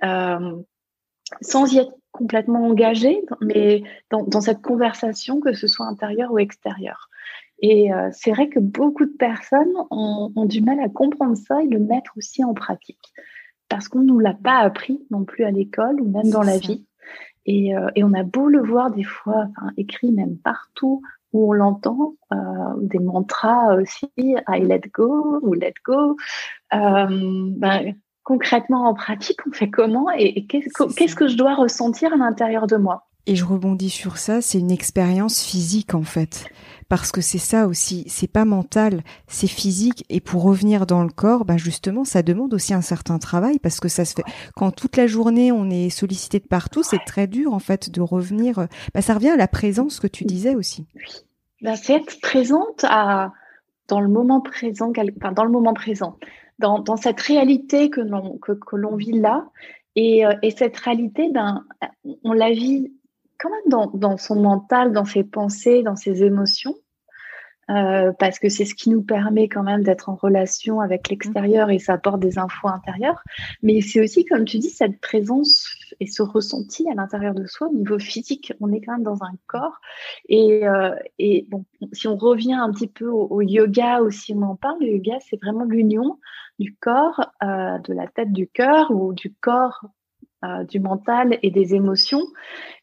sans 1.41 1.73
y 1.73 1.79
être 1.79 1.93
complètement 2.17 2.65
engagé, 2.65 3.23
mais 3.41 3.83
dans, 4.09 4.41
cette 4.41 4.61
conversation, 4.61 5.39
que 5.39 5.53
ce 5.53 5.67
soit 5.67 5.85
intérieure 5.85 6.31
ou 6.31 6.39
extérieure. 6.39 7.09
Et 7.59 7.93
euh, 7.93 8.09
c'est 8.11 8.31
vrai 8.31 8.49
que 8.49 8.59
beaucoup 8.59 9.05
de 9.05 9.15
personnes 9.17 9.73
ont, 9.89 10.45
du 10.45 10.61
mal 10.61 10.79
à 10.79 10.89
comprendre 10.89 11.37
ça 11.37 11.61
et 11.63 11.67
le 11.67 11.79
mettre 11.79 12.13
aussi 12.17 12.43
en 12.43 12.53
pratique, 12.53 13.13
parce 13.69 13.87
qu'on 13.87 13.99
ne 13.99 14.07
nous 14.07 14.19
l'a 14.19 14.33
pas 14.33 14.59
appris 14.59 15.05
non 15.11 15.23
plus 15.23 15.43
à 15.43 15.51
l'école 15.51 16.01
ou 16.01 16.09
même 16.09 16.29
dans 16.29 16.43
la 16.43 16.57
vie. 16.57 16.85
Et, 17.45 17.71
et, 17.95 18.03
on 18.03 18.13
a 18.13 18.23
beau 18.23 18.49
le 18.49 18.61
voir 18.61 18.91
des 18.91 19.05
fois 19.05 19.47
enfin, 19.55 19.71
écrit 19.77 20.11
même 20.11 20.37
partout 20.37 21.01
où 21.31 21.49
on 21.49 21.53
l'entend, 21.53 22.15
des 22.81 22.99
mantras 22.99 23.75
aussi, 23.75 24.09
I 24.17 24.59
let 24.59 24.81
go 24.93 25.39
ou 25.41 25.53
let 25.53 25.73
go. 25.85 26.17
Ben, 26.71 27.95
concrètement 28.27 28.89
en 28.89 28.93
pratique, 28.93 29.39
on 29.47 29.53
fait 29.53 29.69
comment 29.69 30.07
et, 30.11 30.45
qu'est-ce 30.47 31.15
que 31.15 31.29
je 31.29 31.37
dois 31.37 31.55
ressentir 31.55 32.11
à 32.11 32.17
l'intérieur 32.17 32.67
de 32.67 32.75
moi? 32.75 33.07
Et 33.25 33.37
je 33.37 33.45
rebondis 33.45 33.89
sur 33.89 34.17
ça, 34.17 34.41
c'est 34.41 34.59
une 34.59 34.71
expérience 34.71 35.41
physique 35.41 35.93
en 35.93 36.03
fait. 36.03 36.45
Parce 36.89 37.13
que 37.13 37.21
c'est 37.21 37.37
ça 37.37 37.67
aussi, 37.67 38.03
c'est 38.07 38.29
pas 38.29 38.43
mental, 38.43 39.01
c'est 39.27 39.47
physique. 39.47 40.03
Et 40.09 40.19
pour 40.19 40.43
revenir 40.43 40.85
dans 40.85 41.03
le 41.03 41.09
corps, 41.09 41.45
ben 41.45 41.57
justement, 41.57 42.03
ça 42.03 42.21
demande 42.21 42.53
aussi 42.53 42.73
un 42.73 42.81
certain 42.81 43.17
travail 43.17 43.59
parce 43.59 43.79
que 43.79 43.87
ça 43.87 44.03
se 44.03 44.13
fait 44.13 44.25
quand 44.57 44.71
toute 44.71 44.97
la 44.97 45.07
journée 45.07 45.53
on 45.53 45.69
est 45.69 45.89
sollicité 45.89 46.39
de 46.39 46.47
partout, 46.47 46.83
c'est 46.83 47.05
très 47.05 47.27
dur 47.27 47.53
en 47.53 47.59
fait 47.59 47.89
de 47.89 48.01
revenir. 48.01 48.67
Ben, 48.93 48.99
ça 48.99 49.13
revient 49.13 49.29
à 49.29 49.37
la 49.37 49.47
présence 49.47 50.01
que 50.01 50.07
tu 50.07 50.25
disais 50.25 50.55
aussi. 50.55 50.85
Oui. 50.95 51.23
Ben, 51.61 51.77
c'est 51.77 51.93
être 51.93 52.19
présente 52.19 52.83
à 52.83 53.31
dans 53.87 54.01
le 54.01 54.09
moment 54.09 54.41
présent, 54.41 54.91
enfin, 55.17 55.31
dans 55.31 55.45
le 55.45 55.49
moment 55.49 55.73
présent, 55.73 56.17
dans, 56.59 56.79
dans 56.79 56.97
cette 56.97 57.19
réalité 57.21 57.89
que 57.89 58.01
l'on 58.01 58.37
que, 58.37 58.53
que 58.53 58.75
l'on 58.75 58.95
vit 58.95 59.19
là. 59.19 59.49
Et, 59.95 60.25
euh, 60.25 60.33
et 60.43 60.51
cette 60.51 60.77
réalité, 60.77 61.29
ben, 61.31 61.65
on 62.23 62.33
la 62.33 62.51
vit 62.51 62.93
quand 63.39 63.49
même 63.49 63.69
dans, 63.69 63.87
dans, 63.87 64.17
son 64.17 64.35
mental, 64.35 64.93
dans 64.93 65.05
ses 65.05 65.23
pensées, 65.23 65.83
dans 65.83 65.95
ses 65.95 66.23
émotions, 66.23 66.75
euh, 67.69 68.13
parce 68.17 68.39
que 68.39 68.49
c'est 68.49 68.65
ce 68.65 68.75
qui 68.75 68.89
nous 68.89 69.01
permet 69.01 69.49
quand 69.49 69.63
même 69.63 69.83
d'être 69.83 70.09
en 70.09 70.15
relation 70.15 70.79
avec 70.79 71.09
l'extérieur 71.09 71.69
et 71.69 71.79
ça 71.79 71.93
apporte 71.93 72.19
des 72.19 72.37
infos 72.39 72.67
intérieures. 72.67 73.21
Mais 73.61 73.81
c'est 73.81 74.01
aussi, 74.01 74.25
comme 74.25 74.45
tu 74.45 74.57
dis, 74.59 74.69
cette 74.69 74.99
présence 75.01 75.67
et 75.99 76.07
ce 76.07 76.21
ressenti 76.21 76.89
à 76.89 76.93
l'intérieur 76.93 77.33
de 77.33 77.45
soi 77.45 77.67
au 77.67 77.73
niveau 77.73 77.99
physique. 77.99 78.53
On 78.61 78.71
est 78.71 78.81
quand 78.81 78.93
même 78.93 79.03
dans 79.03 79.23
un 79.23 79.33
corps. 79.47 79.79
Et, 80.29 80.67
euh, 80.67 80.95
et 81.19 81.45
bon, 81.49 81.65
si 81.91 82.07
on 82.07 82.15
revient 82.15 82.53
un 82.53 82.71
petit 82.71 82.87
peu 82.87 83.07
au, 83.07 83.41
yoga 83.41 84.01
aussi, 84.01 84.33
on 84.33 84.43
en 84.43 84.55
parle, 84.55 84.79
le 84.79 84.87
yoga, 84.87 85.17
c'est 85.29 85.41
vraiment 85.41 85.65
l'union 85.65 86.19
du 86.59 86.75
corps, 86.75 87.31
euh, 87.43 87.77
de 87.79 87.93
la 87.93 88.07
tête, 88.07 88.31
du 88.31 88.47
cœur 88.47 88.91
ou 88.91 89.13
du 89.13 89.33
corps 89.33 89.85
euh, 90.45 90.63
du 90.65 90.79
mental 90.79 91.39
et 91.41 91.49
des 91.49 91.73
émotions. 91.73 92.21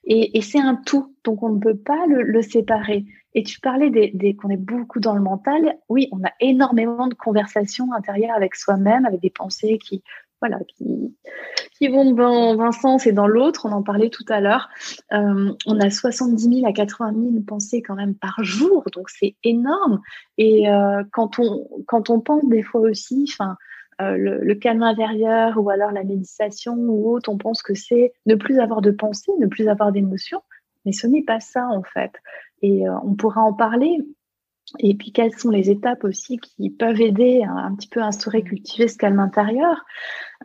Et, 0.03 0.41
c'est 0.43 0.59
un 0.59 0.75
tout, 0.75 1.15
donc 1.23 1.43
on 1.43 1.51
ne 1.51 1.61
peut 1.61 1.77
pas 1.77 2.05
le, 2.09 2.43
séparer. 2.43 3.05
Et 3.33 3.43
tu 3.45 3.61
parlais 3.61 3.91
des, 3.91 4.35
qu'on 4.35 4.51
est 4.51 4.57
beaucoup 4.57 4.99
dans 4.99 5.15
le 5.15 5.21
mental. 5.21 5.77
Oui, 5.89 6.09
on 6.11 6.23
a 6.25 6.33
énormément 6.41 7.07
de 7.07 7.15
conversations 7.15 7.93
intérieures 7.93 8.35
avec 8.35 8.57
soi-même, 8.57 9.07
avec 9.07 9.21
des 9.21 9.31
pensées 9.31 9.79
qui, 9.79 10.03
voilà, 10.41 10.59
qui, 10.67 11.17
qui 11.79 11.89
vont 11.89 12.13
dans 12.13 12.61
un 12.61 12.73
sens 12.73 13.07
et 13.07 13.13
dans 13.13 13.29
l'autre. 13.29 13.67
On 13.67 13.73
en 13.73 13.83
parlait 13.83 14.11
tout 14.11 14.25
à 14.29 14.41
l'heure. 14.41 14.69
Euh, 15.13 15.53
on 15.67 15.81
a 15.81 15.91
70 15.91 16.61
000 16.61 16.69
à 16.69 16.73
80 16.73 17.13
000 17.13 17.43
pensées 17.47 17.83
quand 17.83 17.95
même 17.95 18.15
par 18.15 18.43
jour, 18.43 18.85
donc 18.93 19.11
c'est 19.11 19.37
énorme. 19.45 20.01
Et 20.39 20.69
euh, 20.69 21.03
quand 21.13 21.39
on 21.39 21.69
quand 21.87 22.11
on 22.11 22.21
pense 22.21 22.45
des 22.49 22.63
fois 22.63 22.81
aussi, 22.81 23.27
enfin 23.33 23.57
euh, 24.01 24.17
le, 24.17 24.55
calme 24.55 24.83
intérieur 24.83 25.59
ou 25.59 25.71
alors 25.71 25.93
la 25.93 26.05
méditation 26.05 26.75
ou 26.75 27.13
autre, 27.13 27.31
on 27.31 27.39
pense 27.39 27.63
que 27.63 27.75
c'est 27.75 28.13
ne 28.27 28.35
plus 28.35 28.59
avoir 28.59 28.81
de 28.81 28.91
pensée, 28.91 29.33
ne 29.39 29.47
plus 29.47 29.69
avoir 29.69 29.93
d'émotions, 29.93 30.43
mais 30.85 30.93
ce 30.93 31.07
n'est 31.07 31.23
pas 31.23 31.41
ça 31.41 31.67
en 31.69 31.83
fait. 31.83 32.13
Et 32.63 32.89
euh, 32.89 32.95
on 33.05 33.15
pourra 33.15 33.43
en 33.43 33.53
parler. 33.53 33.99
Et 34.79 34.95
puis 34.95 35.13
quelles 35.13 35.37
sont 35.39 35.51
les 35.51 35.71
étapes 35.71 36.05
aussi 36.05 36.39
qui 36.39 36.71
peuvent 36.71 37.01
aider 37.01 37.43
à, 37.47 37.53
un 37.53 37.75
petit 37.75 37.89
peu 37.89 38.01
à 38.01 38.07
instaurer, 38.07 38.43
cultiver 38.43 38.89
ce 38.89 38.97
calme 38.97 39.21
intérieur? 39.21 39.85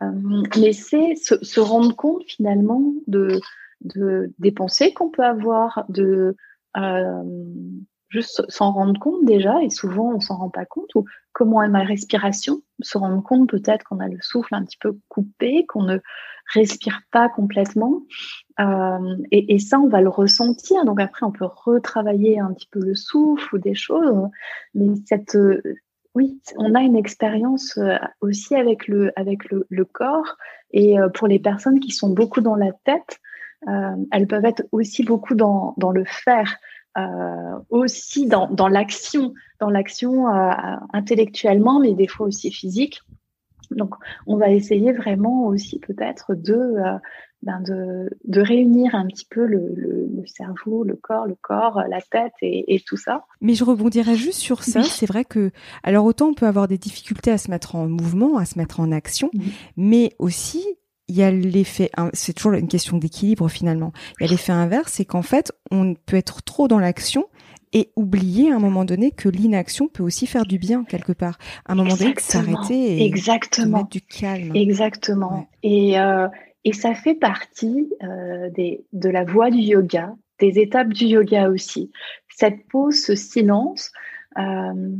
Euh, 0.02 0.10
mais 0.58 0.72
c'est 0.72 1.14
se, 1.16 1.60
rendre 1.60 1.96
compte 1.96 2.22
finalement 2.26 2.92
de, 3.06 3.40
de 3.80 4.32
des 4.38 4.52
pensées 4.52 4.92
qu'on 4.92 5.10
peut 5.10 5.24
avoir, 5.24 5.84
de 5.88 6.36
juste 8.10 8.42
s'en 8.48 8.72
rendre 8.72 8.98
compte 9.00 9.24
déjà, 9.24 9.62
et 9.62 9.70
souvent 9.70 10.12
on 10.12 10.20
s'en 10.20 10.36
rend 10.36 10.50
pas 10.50 10.66
compte, 10.66 10.94
ou 10.96 11.04
comment 11.32 11.62
est 11.62 11.68
ma 11.68 11.84
respiration, 11.84 12.60
se 12.80 12.98
rendre 12.98 13.22
compte 13.22 13.48
peut-être 13.48 13.84
qu'on 13.84 14.00
a 14.00 14.08
le 14.08 14.18
souffle 14.20 14.54
un 14.54 14.64
petit 14.64 14.78
peu 14.78 14.98
coupé, 15.08 15.64
qu'on 15.66 15.84
ne 15.84 15.98
respire 16.52 17.02
pas 17.12 17.28
complètement, 17.28 18.02
euh, 18.58 19.16
et, 19.30 19.58
ça 19.60 19.78
on 19.78 19.88
va 19.88 20.00
le 20.00 20.08
ressentir. 20.08 20.84
Donc 20.84 21.00
après 21.00 21.24
on 21.24 21.30
peut 21.30 21.46
retravailler 21.46 22.40
un 22.40 22.52
petit 22.52 22.68
peu 22.70 22.80
le 22.80 22.96
souffle 22.96 23.54
ou 23.54 23.58
des 23.58 23.74
choses, 23.74 24.28
mais 24.74 24.88
cette 25.06 25.38
oui, 26.16 26.40
on 26.56 26.74
a 26.74 26.80
une 26.80 26.96
expérience 26.96 27.78
euh, 27.78 27.94
aussi 28.20 28.56
avec 28.56 28.88
le 28.88 29.12
avec 29.14 29.48
le, 29.50 29.66
le 29.70 29.84
corps, 29.84 30.36
et 30.72 30.98
euh, 30.98 31.08
pour 31.08 31.28
les 31.28 31.38
personnes 31.38 31.78
qui 31.78 31.92
sont 31.92 32.10
beaucoup 32.10 32.40
dans 32.40 32.56
la 32.56 32.72
tête, 32.84 33.20
elles 34.10 34.26
peuvent 34.26 34.46
être 34.46 34.62
aussi 34.72 35.04
beaucoup 35.04 35.34
dans, 35.34 35.74
dans 35.76 35.90
le 35.90 36.04
faire. 36.06 36.56
Euh, 36.98 37.58
aussi 37.68 38.26
dans, 38.26 38.48
dans 38.48 38.66
l'action, 38.66 39.32
dans 39.60 39.70
l'action 39.70 40.26
euh, 40.26 40.50
intellectuellement, 40.92 41.78
mais 41.78 41.94
des 41.94 42.08
fois 42.08 42.26
aussi 42.26 42.50
physique. 42.50 43.00
Donc, 43.70 43.94
on 44.26 44.36
va 44.36 44.50
essayer 44.50 44.92
vraiment 44.92 45.46
aussi 45.46 45.78
peut-être 45.78 46.34
de, 46.34 46.54
euh, 46.54 46.98
ben 47.42 47.60
de, 47.60 48.10
de, 48.24 48.40
réunir 48.40 48.96
un 48.96 49.06
petit 49.06 49.24
peu 49.24 49.46
le, 49.46 49.72
le, 49.76 50.08
le, 50.12 50.26
cerveau, 50.26 50.82
le 50.82 50.96
corps, 50.96 51.28
le 51.28 51.36
corps, 51.40 51.80
la 51.88 52.00
tête 52.00 52.32
et, 52.42 52.74
et 52.74 52.80
tout 52.80 52.96
ça. 52.96 53.24
Mais 53.40 53.54
je 53.54 53.62
rebondirais 53.62 54.16
juste 54.16 54.40
sur 54.40 54.64
ça. 54.64 54.82
C'est 54.82 55.06
vrai 55.06 55.24
que, 55.24 55.52
alors 55.84 56.04
autant 56.06 56.30
on 56.30 56.34
peut 56.34 56.46
avoir 56.46 56.66
des 56.66 56.78
difficultés 56.78 57.30
à 57.30 57.38
se 57.38 57.52
mettre 57.52 57.76
en 57.76 57.86
mouvement, 57.86 58.36
à 58.36 58.44
se 58.44 58.58
mettre 58.58 58.80
en 58.80 58.90
action, 58.90 59.30
mais 59.76 60.10
aussi 60.18 60.66
il 61.10 61.16
y 61.16 61.24
a 61.24 61.30
l'effet, 61.32 61.90
c'est 62.12 62.32
toujours 62.32 62.52
une 62.52 62.68
question 62.68 62.96
d'équilibre 62.96 63.48
finalement. 63.48 63.92
Il 64.20 64.26
y 64.26 64.28
a 64.28 64.30
l'effet 64.30 64.52
inverse, 64.52 64.92
c'est 64.92 65.04
qu'en 65.04 65.22
fait, 65.22 65.52
on 65.72 65.94
peut 65.94 66.16
être 66.16 66.42
trop 66.42 66.68
dans 66.68 66.78
l'action 66.78 67.26
et 67.72 67.90
oublier 67.96 68.52
à 68.52 68.56
un 68.56 68.58
moment 68.60 68.84
donné 68.84 69.10
que 69.10 69.28
l'inaction 69.28 69.88
peut 69.88 70.04
aussi 70.04 70.28
faire 70.28 70.46
du 70.46 70.58
bien 70.58 70.84
quelque 70.84 71.12
part. 71.12 71.36
À 71.66 71.72
un 71.72 71.74
moment 71.74 71.96
donné, 71.96 72.14
s'arrêter 72.18 73.02
et 73.02 73.06
Exactement. 73.06 73.78
mettre 73.78 73.90
du 73.90 74.02
calme. 74.02 74.54
Exactement. 74.54 75.48
Et, 75.64 75.98
euh, 75.98 76.28
et 76.64 76.72
ça 76.72 76.94
fait 76.94 77.16
partie 77.16 77.90
euh, 78.04 78.48
des, 78.50 78.84
de 78.92 79.08
la 79.08 79.24
voie 79.24 79.50
du 79.50 79.58
yoga, 79.58 80.14
des 80.38 80.60
étapes 80.60 80.92
du 80.92 81.06
yoga 81.06 81.50
aussi. 81.50 81.90
Cette 82.28 82.68
pause, 82.68 83.02
ce 83.02 83.16
silence, 83.16 83.90
euh, 84.38 84.92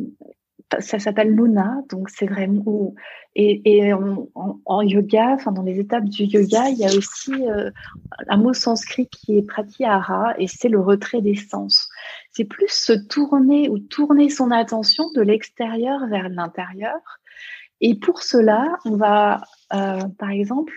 ça 0.79 0.99
s'appelle 0.99 1.35
Luna, 1.35 1.83
donc 1.89 2.11
c'est 2.11 2.27
vraiment 2.27 2.95
et, 3.37 3.93
en, 3.95 4.83
yoga, 4.83 5.35
enfin 5.35 5.53
dans 5.53 5.63
les 5.63 5.79
étapes 5.79 6.05
du 6.05 6.25
yoga, 6.25 6.69
il 6.69 6.79
y 6.79 6.85
a 6.85 6.95
aussi 6.97 7.33
euh, 7.33 7.71
un 8.29 8.37
mot 8.37 8.53
sanskrit 8.53 9.09
qui 9.09 9.39
est 9.39 9.43
pratyahara 9.43 10.35
et 10.39 10.49
c'est 10.49 10.69
le 10.69 10.81
retrait 10.81 11.23
des 11.23 11.37
sens. 11.37 11.89
C'est 12.31 12.45
plus 12.45 12.71
se 12.71 12.93
tourner 12.93 13.69
ou 13.69 13.79
tourner 13.79 14.31
son 14.31 14.51
attention 14.51 15.11
de 15.15 15.21
l'extérieur 15.21 16.07
vers 16.09 16.29
l'intérieur. 16.29 17.01
Et 17.81 17.95
pour 17.95 18.23
cela, 18.23 18.79
on 18.85 18.97
va 18.97 19.43
euh, 19.73 20.01
par 20.19 20.31
exemple, 20.31 20.75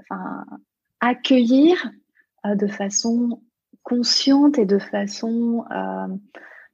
enfin 0.00 0.44
accueillir 1.00 1.90
euh, 2.46 2.56
de 2.56 2.66
façon 2.66 3.42
consciente 3.84 4.58
et 4.58 4.66
de 4.66 4.78
façon 4.78 5.64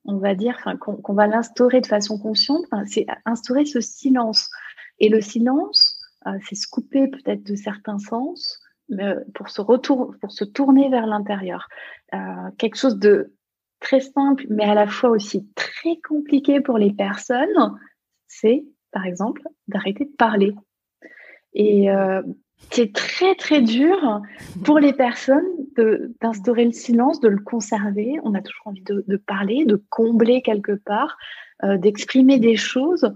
on 0.05 0.17
va 0.19 0.35
dire, 0.35 0.57
qu'on 0.81 1.15
va 1.15 1.27
l'instaurer 1.27 1.81
de 1.81 1.87
façon 1.87 2.19
consciente, 2.19 2.65
c'est 2.87 3.07
instaurer 3.25 3.65
ce 3.65 3.81
silence. 3.81 4.51
Et 4.99 5.09
le 5.09 5.21
silence, 5.21 6.01
euh, 6.27 6.39
c'est 6.49 6.55
se 6.55 6.67
couper 6.69 7.09
peut-être 7.09 7.45
de 7.45 7.55
certains 7.55 7.99
sens 7.99 8.61
euh, 8.93 9.23
pour 9.35 9.51
se 9.51 9.61
retour, 9.61 10.15
pour 10.21 10.33
se 10.33 10.45
tourner 10.45 10.89
vers 10.89 11.07
l'intérieur. 11.07 11.69
Euh, 12.15 12.51
quelque 12.59 12.77
chose 12.77 12.99
de 12.99 13.35
très 13.81 14.01
simple, 14.01 14.47
mais 14.51 14.65
à 14.65 14.75
la 14.75 14.87
fois 14.87 15.11
aussi 15.11 15.47
très 15.55 15.97
compliqué 16.07 16.61
pour 16.61 16.79
les 16.79 16.93
personnes, 16.93 17.79
c'est 18.27 18.65
par 18.91 19.07
exemple 19.07 19.43
d'arrêter 19.69 20.07
de 20.07 20.17
parler. 20.17 20.55
Et 21.55 21.89
c'est 22.71 22.93
très 22.93 23.35
très 23.35 23.63
dur 23.63 24.21
pour 24.65 24.79
les 24.79 24.93
personnes 24.93 25.47
d'instaurer 26.21 26.65
le 26.65 26.73
silence, 26.73 27.21
de 27.21 27.29
le 27.29 27.39
conserver. 27.39 28.19
On 28.25 28.35
a 28.35 28.43
toujours 28.43 28.67
envie 28.67 28.83
de, 28.83 29.17
parler, 29.17 29.65
de 29.65 29.83
combler 29.89 30.43
quelque 30.43 30.73
part, 30.73 31.17
euh, 31.65 31.79
d'exprimer 31.79 32.39
des 32.39 32.57
choses. 32.57 33.11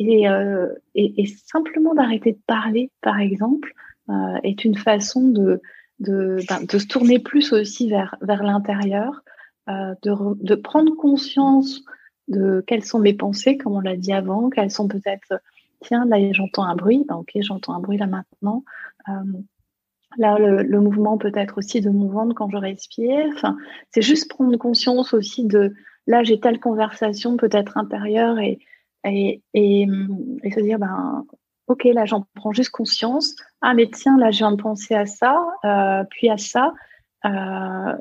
Euh, 0.00 0.68
et, 0.94 1.26
simplement 1.46 1.94
d'arrêter 1.94 2.32
de 2.32 2.40
parler, 2.46 2.90
par 3.00 3.18
exemple, 3.18 3.72
euh, 4.08 4.38
est 4.42 4.64
une 4.64 4.76
façon 4.76 5.28
ben, 5.28 5.58
de, 6.00 6.38
se 6.40 6.86
tourner 6.86 7.18
plus 7.18 7.52
aussi 7.52 7.88
vers, 7.88 8.16
l'intérieur, 8.22 9.22
de 9.68 10.54
prendre 10.54 10.94
conscience 10.96 11.82
de 12.28 12.62
quelles 12.66 12.84
sont 12.84 12.98
mes 12.98 13.14
pensées, 13.14 13.56
comme 13.56 13.74
on 13.74 13.80
l'a 13.80 13.96
dit 13.96 14.12
avant, 14.12 14.50
quelles 14.50 14.70
sont 14.70 14.88
peut-être 14.88 15.40
tiens, 15.82 16.04
là 16.06 16.16
j'entends 16.32 16.64
un 16.64 16.76
bruit, 16.76 17.04
ben, 17.08 17.16
ok, 17.16 17.30
j'entends 17.40 17.74
un 17.74 17.80
bruit 17.80 17.98
là 17.98 18.06
maintenant. 18.06 18.64
Euh, 19.08 19.12
là, 20.16 20.38
le, 20.38 20.80
mouvement 20.80 21.18
peut 21.18 21.32
être 21.34 21.58
aussi 21.58 21.80
de 21.80 21.90
mon 21.90 22.08
ventre 22.08 22.34
quand 22.34 22.50
je 22.50 22.56
respire. 22.56 23.56
C'est 23.90 24.02
juste 24.02 24.30
prendre 24.30 24.56
conscience 24.56 25.14
aussi 25.14 25.44
de 25.44 25.74
là 26.06 26.22
j'ai 26.24 26.40
telle 26.40 26.60
conversation 26.60 27.36
peut-être 27.36 27.76
intérieure 27.76 28.38
et, 28.38 28.58
et, 29.04 29.40
et, 29.54 29.86
se 30.50 30.60
dire 30.60 30.78
ben 30.78 31.24
ok 31.68 31.84
là 31.84 32.04
j'en 32.04 32.26
prends 32.34 32.52
juste 32.52 32.70
conscience. 32.70 33.36
Ah 33.60 33.74
mais 33.74 33.88
tiens 33.90 34.18
là 34.18 34.30
je 34.30 34.38
viens 34.38 34.52
de 34.52 34.60
penser 34.60 34.94
à 34.94 35.06
ça, 35.06 35.44
euh, 35.64 36.04
puis 36.10 36.28
à 36.28 36.36
ça. 36.36 36.72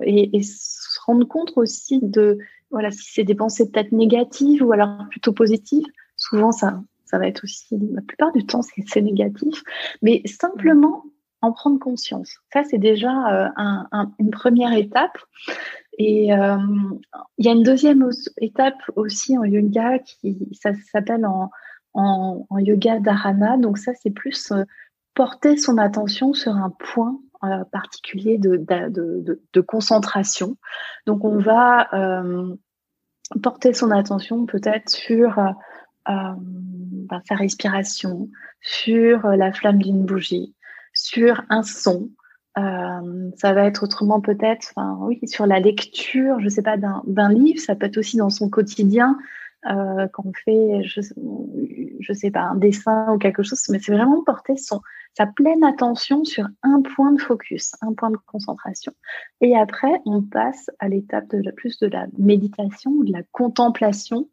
et, 0.04 0.42
se 0.44 1.00
rendre 1.06 1.26
compte 1.28 1.54
aussi 1.56 2.00
de 2.02 2.40
voilà 2.72 2.92
si 2.92 3.12
c'est 3.14 3.24
des 3.24 3.36
pensées 3.36 3.70
peut-être 3.70 3.92
négatives 3.92 4.64
ou 4.64 4.72
alors 4.72 5.06
plutôt 5.10 5.34
positives. 5.34 5.86
Souvent 6.18 6.52
ça 6.52 6.82
ça 7.12 7.20
va 7.20 7.28
être 7.28 7.44
aussi 7.44 7.78
la 7.92 8.02
plupart 8.02 8.32
du 8.32 8.46
temps 8.46 8.62
c'est 8.64 9.02
négatif, 9.02 9.62
mais 10.02 10.24
simplement 10.26 11.04
en 11.42 11.52
prendre 11.52 11.80
conscience. 11.80 12.38
Ça, 12.54 12.64
c'est 12.64 12.78
déjà 12.78 13.48
euh, 13.58 14.06
une 14.20 14.30
première 14.30 14.74
étape. 14.74 15.18
Et 15.98 16.34
euh, 16.34 16.58
il 17.38 17.46
y 17.46 17.50
a 17.50 17.52
une 17.52 17.64
deuxième 17.64 18.08
étape 18.38 18.80
aussi 18.96 19.38
en 19.38 19.44
yoga 19.44 20.00
qui 20.00 20.48
s'appelle 20.54 21.26
en, 21.26 21.50
yoga 22.60 23.00
dharana. 23.00 23.58
Donc 23.58 23.78
ça, 23.78 23.94
c'est 23.96 24.12
plus 24.12 24.52
euh, 24.52 24.64
porter 25.16 25.58
son 25.58 25.78
attention 25.78 26.34
sur 26.34 26.56
un 26.56 26.70
point 26.70 27.20
particulier 27.72 28.38
de, 28.38 29.62
concentration. 29.62 30.58
Donc 31.08 31.26
on 31.26 31.40
va 31.40 31.90
porter 33.42 33.74
son 33.74 33.90
attention 33.90 34.46
peut-être 34.46 34.90
sur 34.90 35.40
ben, 36.06 37.22
sa 37.28 37.36
respiration, 37.36 38.30
sur 38.62 39.28
la 39.28 39.52
flamme 39.52 39.80
d'une 39.80 40.06
bougie, 40.06 40.56
sur 40.94 41.44
un 41.50 41.64
son. 41.64 42.10
Euh, 42.58 43.30
ça 43.38 43.54
va 43.54 43.66
être 43.66 43.84
autrement 43.84 44.20
peut-être, 44.20 44.74
oui, 45.00 45.20
sur 45.26 45.46
la 45.46 45.60
lecture, 45.60 46.40
je 46.40 46.50
sais 46.50 46.62
pas, 46.62 46.78
d'un 46.78 47.30
livre. 47.30 47.60
Ça 47.60 47.76
peut 47.76 47.86
être 47.86 47.98
aussi 47.98 48.18
dans 48.18 48.30
son 48.30 48.50
quotidien 48.50 49.18
euh, 49.70 50.08
quand 50.12 50.24
on 50.26 50.34
fait, 50.34 50.84
je, 50.84 52.14
sais 52.14 52.32
pas, 52.32 52.42
un 52.42 52.56
dessin 52.56 53.14
ou 53.14 53.18
quelque 53.18 53.44
chose. 53.44 53.62
Mais 53.70 53.80
c'est 53.80 53.94
vraiment 53.94 54.24
porter 54.24 54.58
son 54.58 54.82
sa 55.18 55.26
pleine 55.26 55.64
attention 55.64 56.24
sur 56.24 56.48
un 56.64 56.82
point 56.82 57.12
de 57.12 57.22
focus, 57.22 57.74
un 57.82 57.94
point 57.94 58.12
de 58.12 58.18
concentration. 58.18 58.94
Et 59.42 59.58
après, 59.58 60.02
on 60.06 60.22
passe 60.22 60.70
à 60.80 60.88
l'étape 60.88 61.28
de 61.30 61.42
la, 61.44 61.52
plus 61.52 61.80
de 61.80 61.88
la 61.88 62.06
méditation 62.18 62.92
ou 62.92 63.04
de 63.04 63.12
la 63.12 63.24
contemplation, 63.32 64.30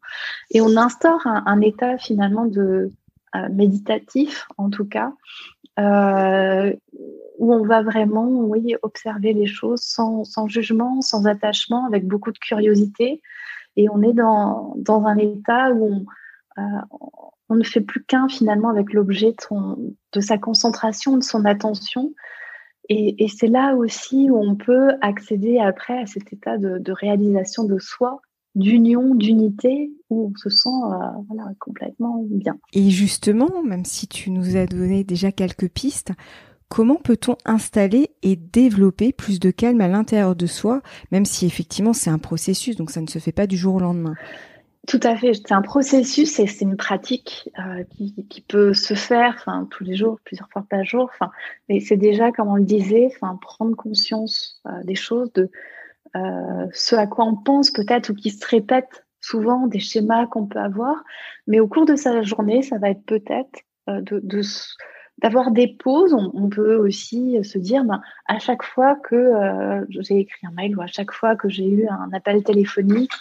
et 0.51 0.61
on 0.61 0.77
instaure 0.77 1.25
un, 1.25 1.61
état 1.61 1.97
finalement 1.97 2.45
de 2.45 2.93
euh, 3.35 3.49
méditatif, 3.49 4.47
en 4.57 4.69
tout 4.69 4.85
cas, 4.85 5.13
euh, 5.79 6.73
où 7.37 7.53
on 7.53 7.65
va 7.65 7.81
vraiment 7.81 8.27
oui, 8.27 8.75
observer 8.81 9.33
les 9.33 9.45
choses 9.45 9.81
sans, 9.81 10.47
jugement, 10.47 11.01
sans 11.01 11.25
attachement, 11.25 11.85
avec 11.85 12.05
beaucoup 12.05 12.31
de 12.31 12.37
curiosité. 12.37 13.21
Et 13.77 13.89
on 13.89 14.01
est 14.01 14.13
dans, 14.13 14.73
dans 14.77 15.05
un 15.05 15.17
état 15.17 15.71
où 15.71 16.05
on, 16.57 16.61
euh, 16.61 17.55
ne 17.55 17.63
fait 17.63 17.81
plus 17.81 18.03
qu'un 18.03 18.27
finalement 18.27 18.69
avec 18.69 18.93
l'objet 18.93 19.33
de, 20.13 20.21
sa 20.21 20.37
concentration, 20.37 21.17
de 21.17 21.23
son 21.23 21.45
attention. 21.45 22.13
Et, 22.89 23.27
c'est 23.27 23.47
là 23.47 23.75
aussi 23.75 24.29
où 24.29 24.37
on 24.37 24.55
peut 24.55 24.89
accéder 25.01 25.59
après 25.59 25.99
à 26.01 26.07
cet 26.07 26.33
état 26.33 26.57
de 26.57 26.91
réalisation 26.91 27.63
de 27.63 27.77
soi 27.77 28.19
d'union, 28.59 29.15
d'unité, 29.15 29.91
où 30.09 30.31
on 30.31 30.37
se 30.37 30.49
sent 30.49 30.69
euh, 30.69 31.35
complètement 31.59 32.23
bien. 32.29 32.57
Et 32.73 32.89
justement, 32.89 33.63
même 33.63 33.85
si 33.85 34.07
tu 34.07 34.29
nous 34.31 34.57
as 34.57 34.65
donné 34.65 35.03
déjà 35.03 35.31
quelques 35.31 35.69
pistes, 35.69 36.11
comment 36.67 36.95
peut-on 36.95 37.35
installer 37.45 38.11
et 38.21 38.35
développer 38.35 39.11
plus 39.11 39.39
de 39.39 39.51
calme 39.51 39.81
à 39.81 39.87
l'intérieur 39.87 40.35
de 40.35 40.45
soi, 40.45 40.81
même 41.11 41.25
si 41.25 41.45
effectivement 41.45 41.93
c'est 41.93 42.09
un 42.09 42.19
processus, 42.19 42.75
donc 42.75 42.91
ça 42.91 43.01
ne 43.01 43.07
se 43.07 43.19
fait 43.19 43.31
pas 43.31 43.47
du 43.47 43.57
jour 43.57 43.75
au 43.75 43.79
lendemain? 43.79 44.15
Tout 44.87 44.99
à 45.03 45.15
fait, 45.15 45.33
c'est 45.33 45.51
un 45.51 45.61
processus 45.61 46.39
et 46.39 46.47
c'est 46.47 46.65
une 46.65 46.77
pratique 46.77 47.49
euh, 47.59 47.83
qui, 48.29 48.41
peut 48.41 48.73
se 48.73 48.95
faire 48.95 49.45
tous 49.69 49.83
les 49.83 49.95
jours, 49.95 50.19
plusieurs 50.23 50.49
fois 50.49 50.65
par 50.67 50.83
jour. 50.83 51.11
Enfin, 51.13 51.31
mais 51.67 51.79
c'est 51.79 51.97
déjà, 51.97 52.31
comme 52.31 52.47
on 52.47 52.55
le 52.55 52.63
disait, 52.63 53.11
enfin, 53.13 53.37
prendre 53.39 53.75
conscience 53.75 54.61
euh, 54.65 54.71
des 54.85 54.95
choses, 54.95 55.31
de, 55.33 55.51
euh, 56.15 56.67
ce 56.73 56.95
à 56.95 57.07
quoi 57.07 57.25
on 57.25 57.35
pense 57.35 57.71
peut-être 57.71 58.09
ou 58.09 58.15
qui 58.15 58.31
se 58.31 58.45
répète 58.47 59.05
souvent, 59.21 59.67
des 59.67 59.79
schémas 59.79 60.27
qu'on 60.27 60.47
peut 60.47 60.59
avoir. 60.59 61.03
Mais 61.47 61.59
au 61.59 61.67
cours 61.67 61.85
de 61.85 61.95
sa 61.95 62.21
journée, 62.21 62.61
ça 62.61 62.77
va 62.77 62.89
être 62.89 63.05
peut-être 63.05 63.59
euh, 63.89 64.01
de, 64.01 64.41
d'avoir 65.17 65.51
des 65.51 65.67
pauses. 65.67 66.13
On, 66.13 66.49
peut 66.49 66.75
aussi 66.75 67.43
se 67.43 67.57
dire, 67.57 67.83
ben, 67.83 68.01
à 68.27 68.39
chaque 68.39 68.63
fois 68.63 68.95
que 68.95 69.15
euh, 69.15 69.85
j'ai 69.89 70.19
écrit 70.19 70.47
un 70.47 70.51
mail 70.51 70.77
ou 70.77 70.81
à 70.81 70.87
chaque 70.87 71.11
fois 71.11 71.35
que 71.35 71.49
j'ai 71.49 71.67
eu 71.67 71.87
un 71.87 72.09
appel 72.13 72.43
téléphonique, 72.43 73.11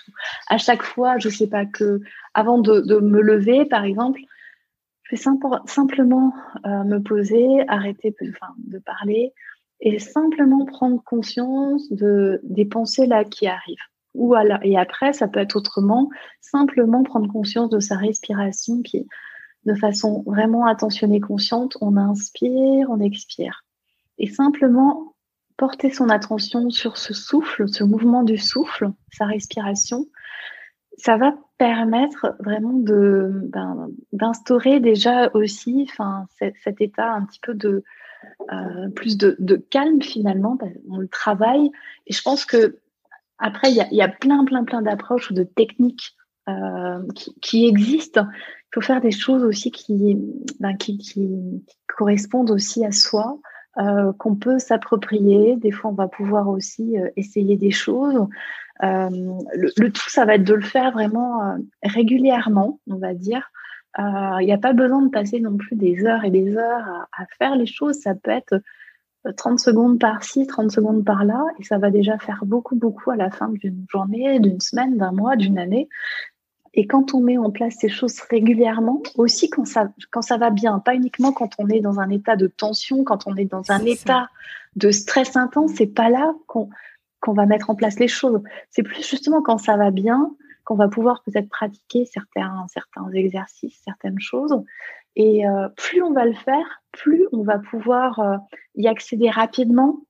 à 0.48 0.58
chaque 0.58 0.82
fois, 0.82 1.18
je 1.18 1.28
sais 1.28 1.48
pas 1.48 1.66
que, 1.66 2.00
avant 2.34 2.58
de, 2.58 2.80
de 2.80 3.00
me 3.00 3.20
lever, 3.20 3.64
par 3.64 3.84
exemple, 3.84 4.20
je 5.02 5.16
vais 5.16 5.22
simplement 5.66 6.34
me 6.64 6.98
poser, 6.98 7.66
arrêter 7.66 8.14
enfin, 8.20 8.52
de 8.58 8.78
parler, 8.78 9.32
et 9.80 9.98
simplement 9.98 10.64
prendre 10.64 11.02
conscience 11.04 11.90
de, 11.92 12.40
des 12.42 12.64
pensées 12.64 13.06
là 13.06 13.24
qui 13.24 13.46
arrivent. 13.46 13.76
Ou 14.14 14.34
et 14.62 14.76
après, 14.76 15.12
ça 15.12 15.28
peut 15.28 15.38
être 15.38 15.56
autrement, 15.56 16.08
simplement 16.40 17.04
prendre 17.04 17.30
conscience 17.30 17.70
de 17.70 17.78
sa 17.78 17.96
respiration 17.96 18.82
qui, 18.82 19.06
de 19.64 19.74
façon 19.74 20.24
vraiment 20.26 20.66
attentionnée, 20.66 21.20
consciente, 21.20 21.76
on 21.80 21.96
inspire, 21.96 22.90
on 22.90 23.00
expire. 23.00 23.64
Et 24.18 24.26
simplement 24.26 25.14
porter 25.56 25.90
son 25.90 26.08
attention 26.08 26.70
sur 26.70 26.96
ce 26.96 27.14
souffle, 27.14 27.68
ce 27.68 27.84
mouvement 27.84 28.22
du 28.22 28.38
souffle, 28.38 28.90
sa 29.12 29.26
respiration, 29.26 30.06
ça 30.96 31.16
va 31.16 31.34
permettre 31.58 32.34
vraiment 32.40 32.74
ben, 32.74 33.88
d'instaurer 34.12 34.80
déjà 34.80 35.30
aussi, 35.34 35.88
cet 36.38 36.80
état 36.80 37.12
un 37.12 37.24
petit 37.24 37.40
peu 37.40 37.54
de 37.54 37.84
euh, 38.52 38.88
plus 38.90 39.18
de, 39.18 39.56
calme 39.70 40.00
finalement. 40.00 40.58
On 40.88 40.98
le 40.98 41.08
travaille 41.08 41.70
et 42.06 42.12
je 42.12 42.22
pense 42.22 42.44
que 42.44 42.78
après 43.38 43.70
il 43.70 43.76
y 43.76 44.02
a, 44.02 44.08
plein 44.08 44.44
plein 44.44 44.64
plein 44.64 44.82
d'approches 44.82 45.30
ou 45.30 45.34
de 45.34 45.44
techniques 45.44 46.16
euh, 46.48 47.02
qui, 47.42 47.66
existent. 47.66 48.26
Il 48.32 48.74
faut 48.74 48.80
faire 48.80 49.00
des 49.00 49.10
choses 49.10 49.44
aussi 49.44 49.70
qui, 49.70 50.16
ben, 50.60 50.76
correspondent 51.86 52.50
aussi 52.50 52.84
à 52.84 52.92
soi. 52.92 53.38
Euh, 53.76 54.12
qu'on 54.14 54.34
peut 54.34 54.58
s'approprier. 54.58 55.54
Des 55.54 55.70
fois, 55.70 55.90
on 55.90 55.94
va 55.94 56.08
pouvoir 56.08 56.48
aussi 56.48 56.96
essayer 57.14 57.56
des 57.56 57.70
choses. 57.70 58.26
le, 58.80 59.88
tout, 59.90 60.10
ça 60.10 60.24
va 60.24 60.34
être 60.34 60.42
de 60.42 60.54
le 60.54 60.62
faire 60.62 60.90
vraiment 60.90 61.56
régulièrement, 61.84 62.80
on 62.88 62.96
va 62.96 63.14
dire, 63.14 63.52
il 63.98 64.04
euh, 64.04 64.44
n'y 64.44 64.52
a 64.52 64.58
pas 64.58 64.72
besoin 64.72 65.02
de 65.02 65.10
passer 65.10 65.40
non 65.40 65.56
plus 65.56 65.74
des 65.74 66.04
heures 66.04 66.24
et 66.24 66.30
des 66.30 66.56
heures 66.56 67.08
à, 67.12 67.26
faire 67.38 67.56
les 67.56 67.66
choses. 67.66 67.96
Ça 67.96 68.14
peut 68.14 68.30
être 68.30 68.60
30 69.36 69.54
euh, 69.54 69.56
secondes 69.56 69.98
par-ci, 69.98 70.46
30 70.46 70.70
secondes 70.70 71.04
par-là, 71.04 71.44
et 71.58 71.64
ça 71.64 71.78
va 71.78 71.90
déjà 71.90 72.16
faire 72.18 72.44
beaucoup, 72.44 72.76
beaucoup 72.76 73.10
à 73.10 73.16
la 73.16 73.30
fin 73.30 73.48
d'une 73.48 73.84
journée, 73.90 74.38
d'une 74.38 74.60
semaine, 74.60 74.96
d'un 74.96 75.12
mois, 75.12 75.34
d'une 75.34 75.58
année. 75.58 75.88
Et 76.74 76.86
quand 76.86 77.12
on 77.12 77.20
met 77.20 77.38
en 77.38 77.50
place 77.50 77.74
ces 77.80 77.88
choses 77.88 78.20
régulièrement, 78.30 79.02
aussi 79.16 79.50
quand 79.50 79.64
ça, 79.64 79.90
quand 80.12 80.22
ça 80.22 80.36
va 80.36 80.50
bien, 80.50 80.78
pas 80.78 80.94
uniquement 80.94 81.32
quand 81.32 81.50
on 81.58 81.68
est 81.68 81.80
dans 81.80 81.98
un 81.98 82.10
état 82.10 82.36
de 82.36 82.46
tension, 82.46 83.02
quand 83.02 83.26
on 83.26 83.34
est 83.34 83.46
dans 83.46 83.72
un 83.72 83.84
état 83.84 84.28
de 84.76 84.92
stress 84.92 85.34
intense, 85.34 85.72
c'est 85.76 85.86
pas 85.86 86.08
là 86.08 86.32
qu'on 86.46 86.68
qu'on 87.20 87.32
va 87.32 87.46
mettre 87.46 87.68
en 87.68 87.74
place 87.74 87.98
les 87.98 88.06
choses. 88.06 88.40
C'est 88.70 88.84
plus 88.84 89.04
justement 89.04 89.42
quand 89.42 89.58
ça 89.58 89.76
va 89.76 89.90
bien, 89.90 90.30
qu'on 90.68 90.74
va 90.74 90.88
pouvoir 90.88 91.22
peut-être 91.22 91.48
pratiquer 91.48 92.04
certains, 92.04 92.66
certains 92.68 93.10
exercices, 93.12 93.80
certaines 93.86 94.20
choses. 94.20 94.54
Et 95.16 95.48
euh, 95.48 95.66
plus 95.78 96.02
on 96.02 96.12
va 96.12 96.26
le 96.26 96.34
faire, 96.34 96.82
plus 96.92 97.26
on 97.32 97.42
va 97.42 97.58
pouvoir 97.58 98.20
euh, 98.20 98.36
y 98.74 98.86
accéder 98.86 99.30
rapidement 99.30 100.00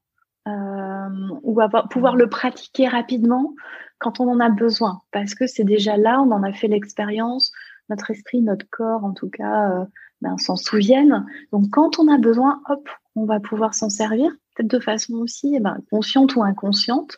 euh, 0.49 1.29
ou 1.45 1.55
va 1.55 1.69
pouvoir 1.69 2.17
le 2.17 2.29
pratiquer 2.29 2.89
rapidement 2.89 3.55
quand 4.01 4.19
on 4.19 4.29
en 4.29 4.41
a 4.41 4.49
besoin. 4.49 5.01
Parce 5.13 5.37
que 5.37 5.47
c'est 5.47 5.63
déjà 5.63 5.97
là, 5.97 6.21
on 6.21 6.33
en 6.33 6.43
a 6.43 6.53
fait 6.53 6.67
l'expérience, 6.67 7.53
notre 7.89 8.11
esprit, 8.11 8.43
notre 8.43 8.67
corps 8.69 9.05
en 9.05 9.13
tout 9.13 9.31
cas, 9.31 9.87
ben, 10.23 10.39
s'en 10.39 10.57
souviennent. 10.57 11.25
Donc 11.53 11.71
quand 11.71 12.01
on 12.01 12.09
a 12.09 12.19
besoin, 12.19 12.63
hop, 12.69 12.89
on 13.15 13.27
va 13.27 13.39
pouvoir 13.39 13.75
s'en 13.75 13.91
servir, 13.91 14.33
peut-être 14.57 14.73
de 14.73 14.81
façon 14.81 15.15
aussi 15.19 15.55
eh 15.55 15.61
ben, 15.61 15.79
consciente 15.89 16.35
ou 16.35 16.43
inconsciente. 16.43 17.17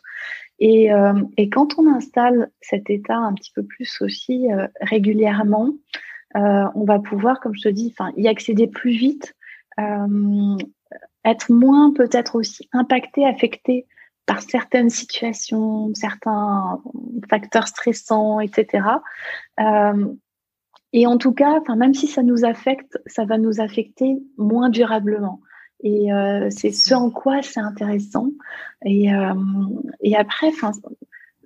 Euh, 0.61 1.13
et, 1.37 1.49
quand 1.49 1.77
on 1.79 1.87
installe 1.87 2.51
cet 2.61 2.89
état 2.89 3.17
un 3.17 3.33
petit 3.33 3.51
peu 3.51 3.63
plus 3.63 4.01
aussi 4.01 4.51
euh, 4.51 4.67
régulièrement, 4.81 5.69
euh, 6.35 6.65
on 6.75 6.85
va 6.85 6.99
pouvoir, 6.99 7.39
comme 7.39 7.55
je 7.55 7.63
te 7.63 7.69
dis, 7.69 7.93
y 8.15 8.27
accéder 8.27 8.67
plus 8.67 8.91
vite, 8.91 9.35
être 11.25 11.51
moins 11.51 11.91
peut-être 11.93 12.35
aussi 12.35 12.69
impacté, 12.71 13.25
affecté 13.25 13.87
par 14.27 14.41
certaines 14.41 14.91
situations, 14.91 15.91
certains 15.95 16.79
facteurs 17.27 17.67
stressants, 17.67 18.39
etc. 18.39 18.85
et 20.93 21.07
en 21.07 21.17
tout 21.17 21.33
cas, 21.33 21.61
même 21.75 21.95
si 21.95 22.05
ça 22.05 22.21
nous 22.21 22.45
affecte, 22.45 22.99
ça 23.07 23.25
va 23.25 23.39
nous 23.39 23.59
affecter 23.59 24.19
moins 24.37 24.69
durablement. 24.69 25.41
Et 25.83 26.13
euh, 26.13 26.49
c'est 26.49 26.71
ce 26.71 26.93
en 26.93 27.09
quoi 27.09 27.41
c'est 27.41 27.59
intéressant. 27.59 28.29
Et, 28.85 29.13
euh, 29.13 29.33
après, 30.17 30.51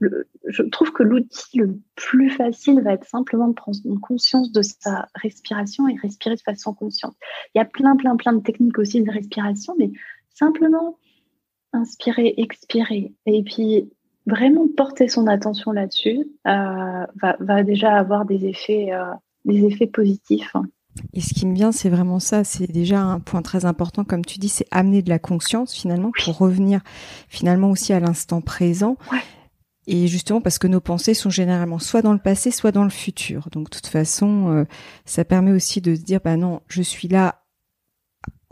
je 0.01 0.61
trouve 0.63 0.91
que 0.91 1.03
l'outil 1.03 1.59
le 1.59 1.79
plus 1.95 2.29
facile 2.29 2.81
va 2.81 2.93
être 2.93 3.07
simplement 3.07 3.47
de 3.47 3.53
prendre 3.53 3.77
conscience 4.01 4.51
de 4.51 4.61
sa 4.61 5.07
respiration 5.15 5.87
et 5.87 5.95
respirer 5.95 6.35
de 6.35 6.41
façon 6.41 6.73
consciente. 6.73 7.15
Il 7.53 7.59
y 7.59 7.61
a 7.61 7.65
plein, 7.65 7.95
plein, 7.95 8.17
plein 8.17 8.33
de 8.33 8.41
techniques 8.41 8.77
aussi 8.77 9.01
de 9.01 9.11
respiration, 9.11 9.73
mais 9.79 9.91
simplement 10.29 10.97
inspirer, 11.71 12.33
expirer. 12.37 13.13
Et 13.25 13.43
puis, 13.43 13.89
vraiment 14.27 14.67
porter 14.75 15.07
son 15.07 15.27
attention 15.27 15.71
là-dessus 15.71 16.27
va, 16.43 17.07
va, 17.39 17.63
déjà 17.63 17.95
avoir 17.95 18.25
des 18.25 18.45
effets, 18.45 18.89
des 19.45 19.65
effets 19.65 19.87
positifs. 19.87 20.55
Et 21.13 21.21
ce 21.21 21.33
qui 21.33 21.45
me 21.45 21.53
vient, 21.53 21.71
c'est 21.71 21.89
vraiment 21.89 22.19
ça. 22.19 22.43
C'est 22.43 22.71
déjà 22.71 23.01
un 23.01 23.19
point 23.19 23.41
très 23.41 23.65
important, 23.65 24.03
comme 24.03 24.25
tu 24.25 24.39
dis, 24.39 24.49
c'est 24.49 24.67
amener 24.71 25.01
de 25.01 25.09
la 25.09 25.19
conscience 25.19 25.73
finalement 25.73 26.11
pour 26.23 26.37
revenir 26.37 26.81
finalement 27.27 27.69
aussi 27.69 27.93
à 27.93 27.99
l'instant 27.99 28.41
présent. 28.41 28.97
Et 29.87 30.07
justement 30.07 30.41
parce 30.41 30.57
que 30.57 30.67
nos 30.67 30.79
pensées 30.79 31.13
sont 31.13 31.29
généralement 31.29 31.79
soit 31.79 32.01
dans 32.01 32.13
le 32.13 32.19
passé, 32.19 32.49
soit 32.49 32.71
dans 32.71 32.83
le 32.83 32.89
futur. 32.89 33.49
Donc 33.51 33.65
de 33.65 33.75
toute 33.75 33.87
façon, 33.87 34.49
euh, 34.49 34.65
ça 35.05 35.25
permet 35.25 35.51
aussi 35.51 35.79
de 35.79 35.95
se 35.95 36.01
dire, 36.01 36.21
bah 36.23 36.37
non, 36.37 36.61
je 36.67 36.81
suis 36.81 37.07
là 37.07 37.43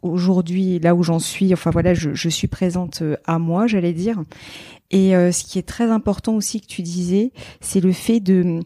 aujourd'hui, 0.04 0.80
là 0.80 0.94
où 0.94 1.02
j'en 1.02 1.20
suis. 1.20 1.54
Enfin 1.54 1.72
voilà, 1.72 1.94
je, 1.94 2.14
je, 2.14 2.30
suis 2.30 2.48
présente 2.48 3.02
euh, 3.02 3.16
à 3.26 3.40
moi, 3.40 3.66
j'allais 3.66 3.94
dire. 3.94 4.22
Et 4.92 5.16
euh, 5.16 5.32
ce 5.32 5.44
qui 5.44 5.58
est 5.58 5.68
très 5.68 5.90
important 5.90 6.36
aussi 6.36 6.62
que 6.62 6.68
tu 6.68 6.84
disais, 6.84 7.32
c'est 7.62 7.80
le 7.80 7.94
fait 7.94 8.20
de 8.20 8.60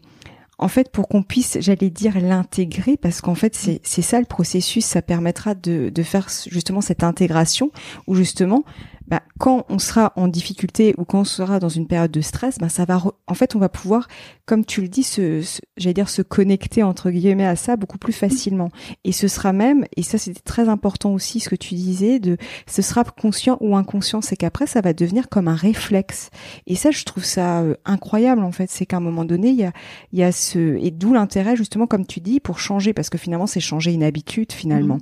en 0.58 0.68
fait, 0.68 0.90
pour 0.90 1.06
qu'on 1.08 1.22
puisse, 1.22 1.58
j'allais 1.60 1.90
dire, 1.90 2.20
l'intégrer, 2.20 2.96
parce 2.96 3.20
qu'en 3.20 3.36
fait, 3.36 3.54
c'est 3.54 4.02
ça 4.02 4.18
le 4.18 4.26
processus, 4.26 4.84
ça 4.84 5.02
permettra 5.02 5.54
de, 5.54 5.92
faire 6.02 6.28
justement 6.50 6.80
cette 6.80 7.04
intégration, 7.04 7.70
où 8.08 8.14
justement, 8.16 8.64
bah, 9.08 9.22
quand 9.38 9.64
on 9.70 9.78
sera 9.78 10.12
en 10.16 10.28
difficulté 10.28 10.94
ou 10.98 11.04
quand 11.04 11.20
on 11.20 11.24
sera 11.24 11.58
dans 11.58 11.70
une 11.70 11.86
période 11.86 12.10
de 12.10 12.20
stress, 12.20 12.58
bah, 12.58 12.68
ça 12.68 12.84
va, 12.84 13.02
en 13.26 13.34
fait, 13.34 13.56
on 13.56 13.58
va 13.58 13.70
pouvoir, 13.70 14.06
comme 14.44 14.66
tu 14.66 14.82
le 14.82 14.88
dis, 14.88 15.02
se, 15.02 15.42
j'allais 15.78 15.94
dire, 15.94 16.10
se 16.10 16.20
connecter 16.20 16.82
entre 16.82 17.10
guillemets 17.10 17.46
à 17.46 17.56
ça 17.56 17.76
beaucoup 17.76 17.96
plus 17.96 18.12
facilement. 18.12 18.70
Et 19.04 19.12
ce 19.12 19.26
sera 19.26 19.54
même, 19.54 19.86
et 19.96 20.02
ça 20.02 20.18
c'était 20.18 20.40
très 20.40 20.68
important 20.68 21.14
aussi, 21.14 21.40
ce 21.40 21.48
que 21.48 21.56
tu 21.56 21.74
disais, 21.74 22.18
de, 22.18 22.36
ce 22.66 22.82
sera 22.82 23.02
conscient 23.02 23.56
ou 23.60 23.76
inconscient, 23.76 24.20
c'est 24.20 24.36
qu'après 24.36 24.66
ça 24.66 24.82
va 24.82 24.92
devenir 24.92 25.30
comme 25.30 25.48
un 25.48 25.56
réflexe. 25.56 26.28
Et 26.66 26.74
ça, 26.74 26.90
je 26.90 27.04
trouve 27.04 27.24
ça 27.24 27.60
euh, 27.60 27.74
incroyable 27.86 28.42
en 28.42 28.52
fait, 28.52 28.70
c'est 28.70 28.84
qu'à 28.84 28.98
un 28.98 29.00
moment 29.00 29.24
donné, 29.24 29.48
il 29.48 29.56
y 29.56 29.64
a, 29.64 29.72
il 30.12 30.18
y 30.18 30.22
a 30.22 30.32
ce, 30.32 30.76
et 30.76 30.90
d'où 30.90 31.14
l'intérêt 31.14 31.56
justement, 31.56 31.86
comme 31.86 32.06
tu 32.06 32.20
dis, 32.20 32.40
pour 32.40 32.58
changer, 32.58 32.92
parce 32.92 33.08
que 33.08 33.16
finalement 33.16 33.46
c'est 33.46 33.60
changer 33.60 33.92
une 33.92 34.02
habitude 34.02 34.52
finalement. 34.52 34.96
Mmh. 34.96 35.00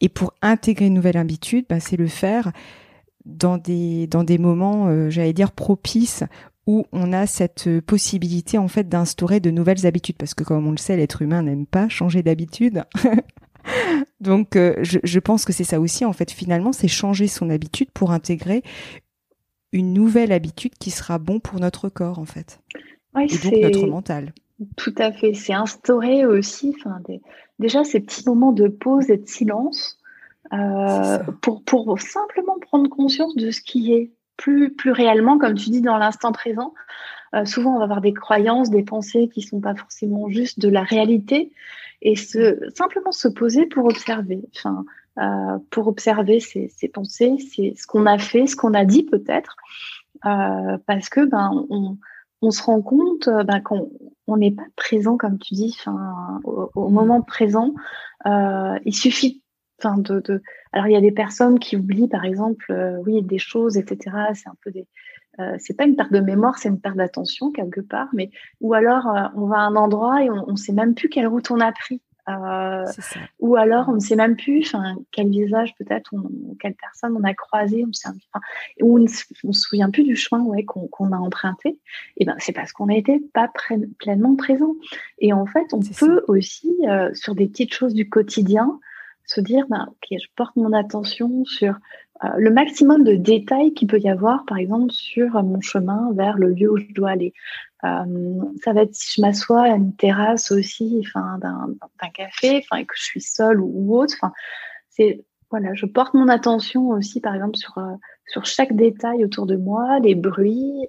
Et 0.00 0.08
pour 0.08 0.32
intégrer 0.42 0.86
une 0.86 0.94
nouvelle 0.94 1.16
habitude, 1.16 1.66
bah, 1.68 1.80
c'est 1.80 1.96
le 1.96 2.06
faire 2.06 2.52
dans 3.28 3.58
des 3.58 4.06
dans 4.06 4.24
des 4.24 4.38
moments, 4.38 4.88
euh, 4.88 5.10
j'allais 5.10 5.32
dire 5.32 5.52
propices 5.52 6.24
où 6.66 6.84
on 6.92 7.12
a 7.12 7.26
cette 7.26 7.80
possibilité 7.80 8.58
en 8.58 8.68
fait 8.68 8.88
d'instaurer 8.88 9.40
de 9.40 9.50
nouvelles 9.50 9.86
habitudes 9.86 10.16
parce 10.16 10.34
que 10.34 10.44
comme 10.44 10.66
on 10.66 10.70
le 10.70 10.76
sait, 10.76 10.96
l'être 10.96 11.22
humain 11.22 11.42
n'aime 11.42 11.66
pas 11.66 11.88
changer 11.88 12.22
d'habitude. 12.22 12.84
Donc 14.20 14.56
euh, 14.56 14.76
je, 14.82 14.98
je, 15.02 15.18
pense 15.18 15.44
que 15.44 15.52
c'est 15.52 15.64
ça 15.64 15.80
aussi 15.80 16.04
en 16.04 16.12
fait 16.12 16.30
finalement, 16.30 16.72
c'est 16.72 16.88
changer 16.88 17.26
son 17.26 17.50
habitude 17.50 17.90
pour 17.92 18.10
intégrer 18.10 18.62
une 19.72 19.92
nouvelle 19.92 20.32
habitude 20.32 20.74
qui 20.78 20.90
sera 20.90 21.18
bon 21.18 21.40
pour 21.40 21.60
notre 21.60 21.88
corps 21.88 22.18
en 22.18 22.24
fait. 22.24 22.60
Oui, 23.14 23.26
et 23.30 23.38
donc 23.38 23.62
notre 23.62 23.86
mental. 23.86 24.32
Tout 24.76 24.94
à 24.98 25.12
fait, 25.12 25.34
c'est 25.34 25.52
instaurer 25.52 26.26
aussi 26.26 26.74
enfin 26.78 27.00
des, 27.06 27.20
déjà 27.58 27.84
ces 27.84 28.00
petits 28.00 28.24
moments 28.26 28.52
de 28.52 28.68
pause 28.68 29.08
et 29.10 29.18
de 29.18 29.26
silence 29.28 29.97
euh, 30.52 31.18
pour, 31.42 31.62
pour 31.64 32.00
simplement 32.00 32.58
prendre 32.60 32.88
conscience 32.88 33.36
de 33.36 33.50
ce 33.50 33.60
qui 33.60 33.92
est 33.92 34.12
plus, 34.36 34.72
plus 34.72 34.92
réellement, 34.92 35.38
comme 35.38 35.54
tu 35.54 35.70
dis, 35.70 35.82
dans 35.82 35.98
l'instant 35.98 36.32
présent. 36.32 36.74
Euh, 37.34 37.44
souvent, 37.44 37.74
on 37.74 37.78
va 37.78 37.84
avoir 37.84 38.00
des 38.00 38.14
croyances, 38.14 38.70
des 38.70 38.82
pensées 38.82 39.28
qui 39.28 39.42
sont 39.42 39.60
pas 39.60 39.74
forcément 39.74 40.28
juste 40.30 40.60
de 40.60 40.68
la 40.68 40.82
réalité, 40.82 41.52
et 42.00 42.16
se, 42.16 42.58
simplement 42.74 43.12
se 43.12 43.28
poser 43.28 43.66
pour 43.66 43.84
observer. 43.86 44.40
Enfin, 44.56 44.84
euh, 45.18 45.58
pour 45.70 45.88
observer 45.88 46.40
ces, 46.40 46.68
ces 46.68 46.88
pensées, 46.88 47.36
c'est 47.52 47.74
ce 47.76 47.86
qu'on 47.86 48.06
a 48.06 48.18
fait, 48.18 48.46
ce 48.46 48.56
qu'on 48.56 48.72
a 48.74 48.84
dit 48.84 49.02
peut-être, 49.02 49.56
euh, 50.24 50.78
parce 50.86 51.08
que 51.08 51.24
ben 51.24 51.66
on, 51.70 51.98
on 52.40 52.50
se 52.50 52.62
rend 52.62 52.80
compte 52.82 53.26
euh, 53.28 53.42
ben, 53.42 53.60
qu'on 53.60 53.90
n'est 54.36 54.52
pas 54.52 54.66
présent, 54.76 55.16
comme 55.16 55.38
tu 55.38 55.54
dis, 55.54 55.76
enfin, 55.80 56.40
au, 56.44 56.70
au 56.74 56.88
moment 56.88 57.20
présent. 57.20 57.74
Euh, 58.26 58.78
il 58.84 58.94
suffit 58.94 59.42
Enfin, 59.78 59.98
de, 59.98 60.20
de, 60.20 60.42
Alors, 60.72 60.88
il 60.88 60.92
y 60.92 60.96
a 60.96 61.00
des 61.00 61.12
personnes 61.12 61.58
qui 61.58 61.76
oublient, 61.76 62.08
par 62.08 62.24
exemple, 62.24 62.66
euh, 62.70 62.98
oui, 63.06 63.22
des 63.22 63.38
choses, 63.38 63.76
etc. 63.76 64.16
C'est 64.34 64.48
un 64.48 64.56
peu 64.62 64.70
des. 64.70 64.86
Euh, 65.40 65.54
c'est 65.58 65.76
pas 65.76 65.84
une 65.84 65.94
perte 65.94 66.12
de 66.12 66.18
mémoire, 66.18 66.58
c'est 66.58 66.68
une 66.68 66.80
perte 66.80 66.96
d'attention 66.96 67.52
quelque 67.52 67.80
part. 67.80 68.08
Mais 68.12 68.30
ou 68.60 68.74
alors, 68.74 69.06
euh, 69.06 69.28
on 69.36 69.46
va 69.46 69.58
à 69.58 69.60
un 69.60 69.76
endroit 69.76 70.24
et 70.24 70.30
on, 70.30 70.50
ne 70.50 70.56
sait 70.56 70.72
même 70.72 70.94
plus 70.94 71.08
quelle 71.08 71.28
route 71.28 71.52
on 71.52 71.60
a 71.60 71.70
pris. 71.70 72.02
ou 73.38 73.54
alors, 73.54 73.88
on 73.88 73.94
ne 73.94 74.00
sait 74.00 74.16
même 74.16 74.36
plus, 74.36 74.74
quel 75.12 75.30
visage 75.30 75.74
peut-être, 75.78 76.12
quelle 76.60 76.74
personne 76.74 77.16
on 77.16 77.22
a 77.22 77.32
croisé, 77.34 77.84
on 77.88 77.92
sait, 77.92 78.08
enfin, 78.08 78.44
ou 78.82 78.96
on 78.96 78.98
ne 78.98 79.06
se 79.06 79.24
souvient 79.52 79.90
plus 79.90 80.02
du 80.02 80.16
chemin 80.16 80.42
ouais, 80.42 80.64
qu'on 80.64 81.12
a 81.12 81.16
emprunté. 81.16 81.78
Et 82.16 82.24
ben, 82.24 82.34
c'est 82.38 82.52
parce 82.52 82.72
qu'on 82.72 82.86
n'a 82.86 82.96
été 82.96 83.20
pas 83.32 83.50
pleinement 83.98 84.34
présent. 84.34 84.74
Et 85.20 85.32
en 85.32 85.46
fait, 85.46 85.72
on 85.72 85.80
peut 85.80 86.24
aussi, 86.26 86.76
sur 87.14 87.36
des 87.36 87.46
petites 87.46 87.72
choses 87.72 87.94
du 87.94 88.10
quotidien, 88.10 88.80
se 89.28 89.40
dire, 89.40 89.66
ben, 89.68 89.86
ok, 89.88 90.18
je 90.18 90.26
porte 90.34 90.56
mon 90.56 90.72
attention 90.72 91.44
sur 91.44 91.78
euh, 92.24 92.28
le 92.38 92.50
maximum 92.50 93.04
de 93.04 93.14
détails 93.14 93.74
qu'il 93.74 93.86
peut 93.86 94.00
y 94.00 94.08
avoir, 94.08 94.44
par 94.46 94.56
exemple, 94.56 94.90
sur 94.90 95.36
euh, 95.36 95.42
mon 95.42 95.60
chemin 95.60 96.12
vers 96.14 96.36
le 96.36 96.48
lieu 96.48 96.72
où 96.72 96.78
je 96.78 96.92
dois 96.92 97.10
aller. 97.10 97.32
Euh, 97.84 98.42
ça 98.64 98.72
va 98.72 98.82
être 98.82 98.94
si 98.94 99.14
je 99.16 99.20
m'assois 99.20 99.62
à 99.62 99.76
une 99.76 99.94
terrasse 99.94 100.50
aussi, 100.50 101.00
enfin, 101.06 101.38
d'un 101.38 102.08
café, 102.08 102.64
enfin, 102.64 102.80
et 102.80 102.86
que 102.86 102.94
je 102.96 103.04
suis 103.04 103.20
seule 103.20 103.60
ou, 103.60 103.96
autre. 103.96 104.14
Enfin, 104.20 104.32
c'est 104.88 105.24
voilà, 105.50 105.74
je 105.74 105.86
porte 105.86 106.14
mon 106.14 106.28
attention 106.28 106.88
aussi, 106.88 107.20
par 107.20 107.34
exemple, 107.34 107.56
sur 107.56 107.78
sur 108.26 108.44
chaque 108.44 108.74
détail 108.74 109.24
autour 109.24 109.46
de 109.46 109.56
moi, 109.56 109.98
les 110.00 110.14
bruits. 110.14 110.88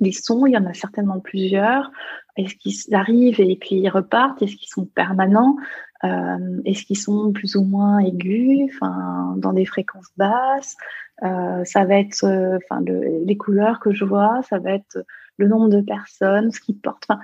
les 0.00 0.12
sons, 0.12 0.46
il 0.46 0.52
y 0.52 0.56
en 0.56 0.66
a 0.66 0.74
certainement 0.74 1.20
plusieurs. 1.20 1.90
Est-ce 2.36 2.54
qu'ils 2.56 2.94
arrivent 2.94 3.40
et 3.40 3.56
puis 3.56 3.76
ils 3.76 3.88
repartent? 3.88 4.42
Est-ce 4.42 4.56
qu'ils 4.56 4.68
sont 4.68 4.86
permanents? 4.86 5.56
Euh, 6.04 6.60
Est-ce 6.64 6.84
qu'ils 6.84 6.98
sont 6.98 7.32
plus 7.32 7.56
ou 7.56 7.64
moins 7.64 7.98
aigus, 7.98 8.70
enfin 8.74 9.34
dans 9.38 9.52
des 9.52 9.64
fréquences 9.64 10.10
basses? 10.16 10.76
Euh, 11.22 11.64
Ça 11.64 11.84
va 11.84 11.96
être, 11.96 12.24
euh, 12.24 12.58
enfin 12.58 12.82
les 12.82 13.36
couleurs 13.36 13.80
que 13.80 13.92
je 13.92 14.04
vois, 14.04 14.40
ça 14.48 14.58
va 14.58 14.72
être 14.72 14.98
le 15.38 15.48
nombre 15.48 15.68
de 15.68 15.80
personnes, 15.80 16.50
ce 16.52 16.60
qu'ils 16.60 16.78
portent. 16.78 17.04
Enfin, 17.08 17.20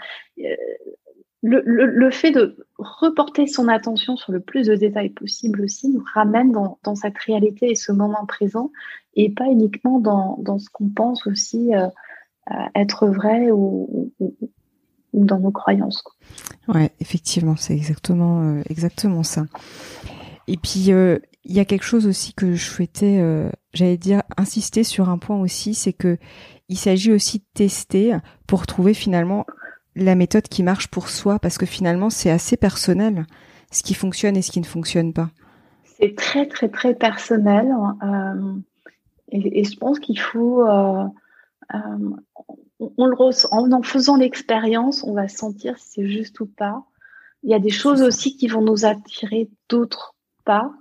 le, 1.42 1.62
le, 1.64 1.86
le, 1.86 2.10
fait 2.10 2.32
de 2.32 2.56
reporter 2.78 3.46
son 3.46 3.68
attention 3.68 4.16
sur 4.16 4.32
le 4.32 4.40
plus 4.40 4.66
de 4.66 4.74
détails 4.74 5.08
possible 5.10 5.62
aussi 5.62 5.88
nous 5.88 6.04
ramène 6.14 6.52
dans, 6.52 6.78
dans 6.82 6.94
cette 6.94 7.16
réalité 7.18 7.70
et 7.70 7.74
ce 7.74 7.92
moment 7.92 8.26
présent 8.26 8.70
et 9.14 9.30
pas 9.30 9.46
uniquement 9.46 10.00
dans, 10.00 10.36
dans 10.40 10.58
ce 10.58 10.68
qu'on 10.70 10.90
pense 10.90 11.26
aussi 11.26 11.70
être 12.74 13.06
vrai 13.06 13.50
ou, 13.50 14.12
ou 15.12 15.24
dans 15.24 15.38
nos 15.38 15.50
croyances. 15.50 16.02
Ouais, 16.68 16.92
effectivement, 17.00 17.56
c'est 17.56 17.74
exactement 17.74 18.42
euh, 18.42 18.62
exactement 18.68 19.22
ça. 19.22 19.46
Et 20.46 20.56
puis 20.56 20.92
euh, 20.92 21.18
il 21.44 21.54
y 21.54 21.60
a 21.60 21.64
quelque 21.64 21.84
chose 21.84 22.06
aussi 22.06 22.34
que 22.34 22.52
je 22.54 22.64
souhaitais, 22.64 23.18
euh, 23.20 23.50
j'allais 23.72 23.96
dire, 23.96 24.22
insister 24.36 24.84
sur 24.84 25.08
un 25.08 25.18
point 25.18 25.40
aussi, 25.40 25.74
c'est 25.74 25.92
que 25.92 26.18
il 26.68 26.76
s'agit 26.76 27.12
aussi 27.12 27.38
de 27.38 27.44
tester 27.54 28.16
pour 28.46 28.66
trouver 28.66 28.94
finalement 28.94 29.46
la 29.96 30.14
méthode 30.14 30.44
qui 30.44 30.62
marche 30.62 30.88
pour 30.88 31.08
soi, 31.08 31.38
parce 31.40 31.58
que 31.58 31.66
finalement 31.66 32.10
c'est 32.10 32.30
assez 32.30 32.56
personnel, 32.56 33.26
ce 33.72 33.82
qui 33.82 33.94
fonctionne 33.94 34.36
et 34.36 34.42
ce 34.42 34.52
qui 34.52 34.60
ne 34.60 34.66
fonctionne 34.66 35.12
pas. 35.12 35.30
C'est 35.84 36.14
très 36.16 36.46
très 36.46 36.68
très 36.68 36.94
personnel, 36.94 37.68
hein, 38.00 38.60
et, 39.32 39.60
et, 39.60 39.64
je 39.64 39.76
pense 39.76 39.98
qu'il 39.98 40.18
faut 40.18 40.64
on, 42.96 43.06
le 43.06 43.14
ressent, 43.14 43.48
en 43.52 43.70
en 43.72 43.82
faisant 43.82 44.16
l'expérience, 44.16 45.04
on 45.04 45.14
va 45.14 45.28
sentir 45.28 45.78
si 45.78 45.88
c'est 45.90 46.06
juste 46.06 46.40
ou 46.40 46.46
pas. 46.46 46.84
Il 47.42 47.50
y 47.50 47.54
a 47.54 47.58
des 47.58 47.70
choses 47.70 48.02
aussi 48.02 48.36
qui 48.36 48.48
vont 48.48 48.62
nous 48.62 48.84
attirer, 48.84 49.48
d'autres 49.68 50.14
pas. 50.44 50.72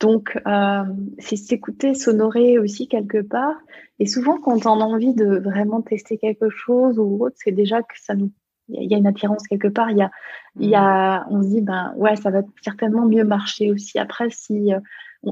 Donc, 0.00 0.38
euh, 0.46 0.84
c'est 1.18 1.36
s'écouter, 1.36 1.94
s'honorer 1.94 2.58
aussi 2.58 2.88
quelque 2.88 3.22
part. 3.22 3.56
Et 3.98 4.06
souvent, 4.06 4.38
quand 4.38 4.66
on 4.66 4.80
a 4.80 4.84
envie 4.84 5.14
de 5.14 5.38
vraiment 5.38 5.82
tester 5.82 6.18
quelque 6.18 6.50
chose 6.50 6.98
ou 6.98 7.24
autre, 7.24 7.36
c'est 7.38 7.52
déjà 7.52 7.82
que 7.82 7.94
ça 8.00 8.14
nous, 8.14 8.30
il 8.68 8.90
y 8.90 8.94
a 8.94 8.98
une 8.98 9.06
attirance 9.06 9.46
quelque 9.46 9.68
part. 9.68 9.90
Il 9.90 9.98
y 9.98 10.02
a, 10.02 10.10
il 10.58 10.68
y 10.68 10.74
a, 10.74 11.26
on 11.30 11.42
se 11.42 11.48
dit, 11.48 11.60
ben 11.60 11.94
ouais, 11.96 12.16
ça 12.16 12.30
va 12.30 12.42
certainement 12.62 13.06
mieux 13.06 13.24
marcher 13.24 13.70
aussi. 13.70 13.98
Après, 13.98 14.30
si 14.30 14.74
euh, 14.74 14.80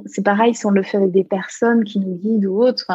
c'est 0.07 0.24
pareil 0.24 0.55
si 0.55 0.66
on 0.66 0.70
le 0.70 0.83
fait 0.83 0.96
avec 0.96 1.11
des 1.11 1.24
personnes 1.24 1.85
qui 1.85 2.00
nous 2.00 2.14
guident 2.16 2.46
ou 2.46 2.62
autres. 2.62 2.90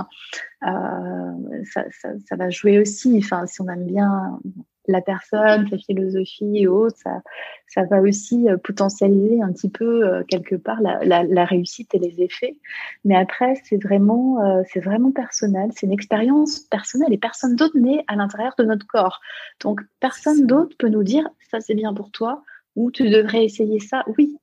Euh, 0.63 1.63
ça, 1.71 1.83
ça, 1.91 2.09
ça, 2.27 2.35
va 2.35 2.49
jouer 2.49 2.79
aussi. 2.79 3.15
Enfin, 3.17 3.45
si 3.45 3.61
on 3.61 3.69
aime 3.69 3.85
bien 3.85 4.39
la 4.87 5.01
personne, 5.01 5.67
sa 5.69 5.77
philosophie 5.77 6.57
et 6.57 6.67
autres, 6.67 6.97
ça, 6.97 7.21
ça 7.67 7.83
va 7.83 8.01
aussi 8.01 8.49
euh, 8.49 8.57
potentialiser 8.57 9.41
un 9.41 9.51
petit 9.51 9.69
peu 9.69 10.07
euh, 10.07 10.23
quelque 10.27 10.55
part 10.55 10.81
la, 10.81 11.03
la, 11.03 11.23
la, 11.23 11.45
réussite 11.45 11.93
et 11.93 11.99
les 11.99 12.21
effets. 12.21 12.57
Mais 13.03 13.15
après, 13.15 13.55
c'est 13.65 13.81
vraiment, 13.81 14.41
euh, 14.41 14.63
c'est 14.71 14.79
vraiment 14.79 15.11
personnel. 15.11 15.69
C'est 15.75 15.85
une 15.85 15.91
expérience 15.91 16.59
personnelle 16.59 17.13
et 17.13 17.17
personne 17.17 17.55
d'autre 17.55 17.77
n'est 17.77 18.03
à 18.07 18.15
l'intérieur 18.15 18.55
de 18.57 18.63
notre 18.63 18.87
corps. 18.87 19.19
Donc, 19.61 19.81
personne 19.99 20.47
d'autre 20.47 20.75
peut 20.79 20.89
nous 20.89 21.03
dire 21.03 21.29
ça 21.51 21.59
c'est 21.59 21.75
bien 21.75 21.93
pour 21.93 22.11
toi 22.11 22.43
ou 22.77 22.91
tu 22.91 23.09
devrais 23.09 23.43
essayer 23.43 23.79
ça. 23.79 24.05
Oui, 24.17 24.37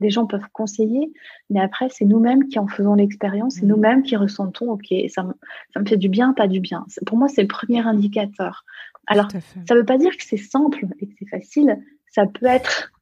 des 0.00 0.10
gens 0.10 0.26
peuvent 0.26 0.48
conseiller, 0.52 1.12
mais 1.48 1.60
après, 1.60 1.88
c'est 1.90 2.04
nous-mêmes 2.04 2.48
qui 2.48 2.58
en 2.58 2.66
faisons 2.66 2.94
l'expérience, 2.94 3.54
c'est 3.54 3.64
mmh. 3.64 3.68
nous-mêmes 3.68 4.02
qui 4.02 4.16
ressentons, 4.16 4.72
OK, 4.72 4.92
ça, 5.08 5.24
ça 5.72 5.80
me 5.80 5.86
fait 5.86 5.96
du 5.96 6.08
bien, 6.08 6.32
pas 6.32 6.48
du 6.48 6.58
bien. 6.58 6.84
Pour 7.06 7.16
moi, 7.16 7.28
c'est 7.28 7.42
le 7.42 7.48
premier 7.48 7.78
indicateur. 7.78 8.64
Alors, 9.06 9.28
ça 9.30 9.74
ne 9.74 9.80
veut 9.80 9.86
pas 9.86 9.96
dire 9.96 10.16
que 10.16 10.24
c'est 10.24 10.36
simple 10.36 10.86
et 11.00 11.06
que 11.06 11.12
c'est 11.20 11.28
facile. 11.28 11.78
Ça 12.10 12.26
peut 12.26 12.46
être, 12.46 12.92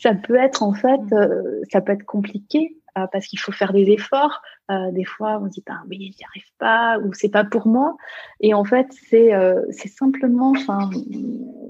ça 0.00 0.14
peut 0.14 0.36
être 0.36 0.62
en 0.62 0.72
fait, 0.72 0.98
mmh. 0.98 1.12
euh, 1.14 1.60
ça 1.70 1.82
peut 1.82 1.92
être 1.92 2.06
compliqué 2.06 2.78
parce 3.12 3.26
qu'il 3.26 3.38
faut 3.38 3.52
faire 3.52 3.72
des 3.72 3.90
efforts. 3.90 4.42
Euh, 4.70 4.90
des 4.92 5.04
fois, 5.04 5.38
on 5.40 5.46
dit 5.46 5.62
bah 5.66 5.80
oui, 5.88 6.14
j'y 6.16 6.24
arrive 6.24 6.50
pas 6.58 6.98
ou 6.98 7.12
c'est 7.14 7.28
pas 7.28 7.44
pour 7.44 7.66
moi. 7.66 7.96
Et 8.40 8.54
en 8.54 8.64
fait, 8.64 8.88
c'est 9.08 9.32
c'est 9.70 9.88
simplement, 9.88 10.52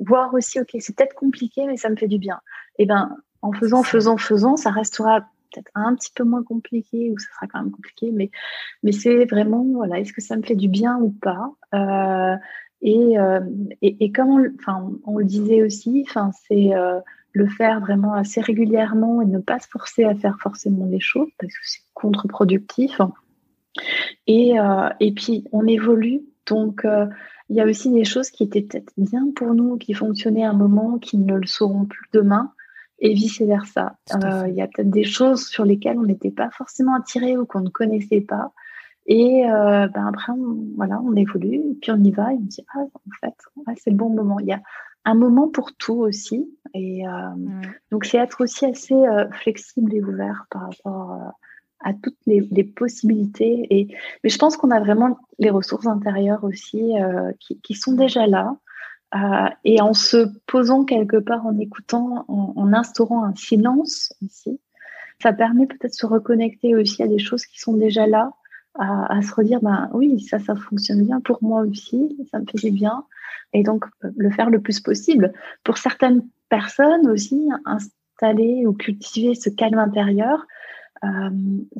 voir 0.07 0.35
aussi, 0.35 0.61
ok, 0.61 0.77
c'est 0.81 0.97
peut-être 0.97 1.15
compliqué, 1.15 1.67
mais 1.67 1.77
ça 1.77 1.89
me 1.91 1.97
fait 1.97 2.09
du 2.09 2.19
bien. 2.19 2.41
Et 2.79 2.87
ben, 2.87 3.17
en 3.43 3.53
faisant, 3.53 3.83
faisant, 3.83 4.17
faisant, 4.17 4.57
ça 4.57 4.71
restera 4.71 5.21
peut-être 5.53 5.71
un 5.75 5.95
petit 5.95 6.13
peu 6.15 6.25
moins 6.25 6.43
compliqué 6.43 7.11
ou 7.11 7.19
ça 7.19 7.27
sera 7.35 7.47
quand 7.47 7.63
même 7.63 7.71
compliqué, 7.71 8.11
mais 8.13 8.31
mais 8.83 8.93
c'est 8.93 9.25
vraiment 9.25 9.65
voilà, 9.65 10.01
est-ce 10.01 10.13
que 10.13 10.21
ça 10.21 10.37
me 10.37 10.43
fait 10.43 10.57
du 10.57 10.69
bien 10.69 10.99
ou 10.99 11.11
pas? 11.11 11.53
Euh, 11.75 12.37
et, 12.81 13.17
et, 13.83 14.13
comme 14.13 14.29
on, 14.29 14.47
enfin, 14.61 14.93
on 15.05 15.19
le 15.19 15.25
disait 15.25 15.65
aussi, 15.65 16.05
enfin, 16.09 16.31
c'est 16.47 16.75
euh, 16.75 17.01
le 17.33 17.47
faire 17.49 17.81
vraiment 17.81 18.15
assez 18.15 18.41
régulièrement 18.41 19.23
et 19.23 19.27
ne 19.27 19.39
pas 19.39 19.59
se 19.59 19.69
forcer 19.69 20.05
à 20.05 20.15
faire 20.15 20.39
forcément 20.41 20.87
des 20.87 21.01
choses 21.01 21.29
parce 21.39 21.53
que 21.53 21.61
c'est 21.63 21.83
contre-productif. 21.95 23.01
Et, 24.27 24.59
euh, 24.59 24.89
et 25.01 25.13
puis, 25.13 25.45
on 25.53 25.67
évolue. 25.67 26.23
Donc, 26.47 26.87
il 27.51 27.57
y 27.57 27.61
a 27.61 27.65
aussi 27.65 27.91
des 27.93 28.05
choses 28.05 28.31
qui 28.31 28.45
étaient 28.45 28.63
peut-être 28.63 28.93
bien 28.97 29.31
pour 29.35 29.55
nous, 29.55 29.77
qui 29.77 29.95
fonctionnaient 29.95 30.45
à 30.45 30.51
un 30.51 30.55
moment, 30.55 30.99
qui 30.99 31.19
ne 31.19 31.35
le 31.35 31.47
seront 31.47 31.85
plus 31.85 32.07
demain, 32.13 32.53
et 32.99 33.15
vice-versa. 33.15 33.97
Il 34.49 34.55
y 34.55 34.63
a 34.63 34.67
peut-être 34.67 34.91
des 34.91 35.05
choses 35.05 35.47
sur 35.47 35.65
lesquelles 35.65 35.99
on 35.99 36.05
n'était 36.05 36.31
pas 36.31 36.51
forcément 36.51 36.95
attiré 36.95 37.37
ou 37.37 37.47
qu'on 37.47 37.61
ne 37.61 37.69
connaissait 37.69 38.21
pas. 38.21 38.53
Et 39.07 39.47
euh, 39.47 39.89
ben 39.89 40.07
après, 40.07 40.33
on, 40.33 40.59
voilà, 40.77 41.01
on 41.03 41.17
évolue, 41.17 41.63
puis 41.81 41.91
on 41.91 42.05
y 42.05 42.11
va, 42.11 42.33
et 42.33 42.37
on 42.37 42.41
dit, 42.41 42.65
ah, 42.75 42.81
en 42.81 43.11
fait, 43.21 43.35
c'est 43.79 43.91
le 43.91 43.97
bon 43.97 44.11
moment. 44.11 44.39
Il 44.41 44.47
y 44.47 44.53
a 44.53 44.61
un 45.09 45.15
moment 45.15 45.49
pour 45.49 45.73
tout 45.73 46.01
aussi. 46.01 46.55
Et 46.75 47.07
euh, 47.07 47.11
donc, 47.91 48.05
c'est 48.05 48.19
être 48.19 48.43
aussi 48.43 48.67
assez 48.67 48.95
euh, 48.95 49.29
flexible 49.31 49.95
et 49.95 50.03
ouvert 50.03 50.47
par 50.51 50.63
rapport 50.63 51.33
à 51.81 51.95
toutes 51.95 52.19
les, 52.27 52.65
possibilités. 52.65 53.67
Et, 53.71 53.89
mais 54.23 54.31
je 54.31 54.39
pense 54.39 54.57
qu'on 54.57 54.71
a 54.71 54.81
vraiment 54.81 55.19
les 55.39 55.51
ressources 55.51 55.87
intérieures 55.87 56.45
aussi 56.45 56.93
qui, 57.39 57.61
qui, 57.61 57.75
sont 57.75 57.93
déjà 57.93 58.27
là. 58.27 58.57
et 59.65 59.81
en 59.81 59.95
se 59.95 60.27
posant 60.47 60.85
quelque 60.85 61.17
part, 61.17 61.47
en 61.47 61.57
écoutant, 61.59 62.25
en, 62.29 62.53
en 62.57 62.73
instaurant 62.73 63.23
un 63.25 63.35
silence 63.37 64.13
aussi, 64.25 64.61
ça 65.23 65.33
permet 65.33 65.67
peut-être 65.67 65.93
de 65.93 65.97
se 65.97 66.07
reconnecter 66.07 66.75
aussi 66.75 67.03
à 67.03 67.07
des 67.07 67.21
choses 67.21 67.47
qui 67.47 67.61
sont 67.61 67.75
déjà 67.75 68.07
là 68.07 68.33
à, 68.79 69.21
se 69.23 69.35
redire, 69.35 69.61
ben 69.61 69.91
oui, 69.93 70.21
ça, 70.21 70.39
ça 70.39 70.55
fonctionne 70.55 71.05
bien 71.05 71.21
pour 71.21 71.43
moi 71.43 71.63
aussi, 71.63 72.17
ça 72.31 72.39
me 72.39 72.47
faisait 72.47 72.71
bien. 72.71 73.05
Et 73.53 73.63
donc, 73.63 73.85
le 74.03 74.31
faire 74.31 74.51
le 74.51 74.61
plus 74.61 74.81
possible. 74.81 75.33
Pour 75.65 75.79
certaines 75.79 76.23
personnes 76.49 77.09
aussi, 77.09 77.49
installer 77.65 78.67
ou 78.67 78.73
cultiver 78.73 79.35
ce 79.35 79.51
calme 79.51 79.79
intérieur, 79.79 80.47
euh, 81.05 81.31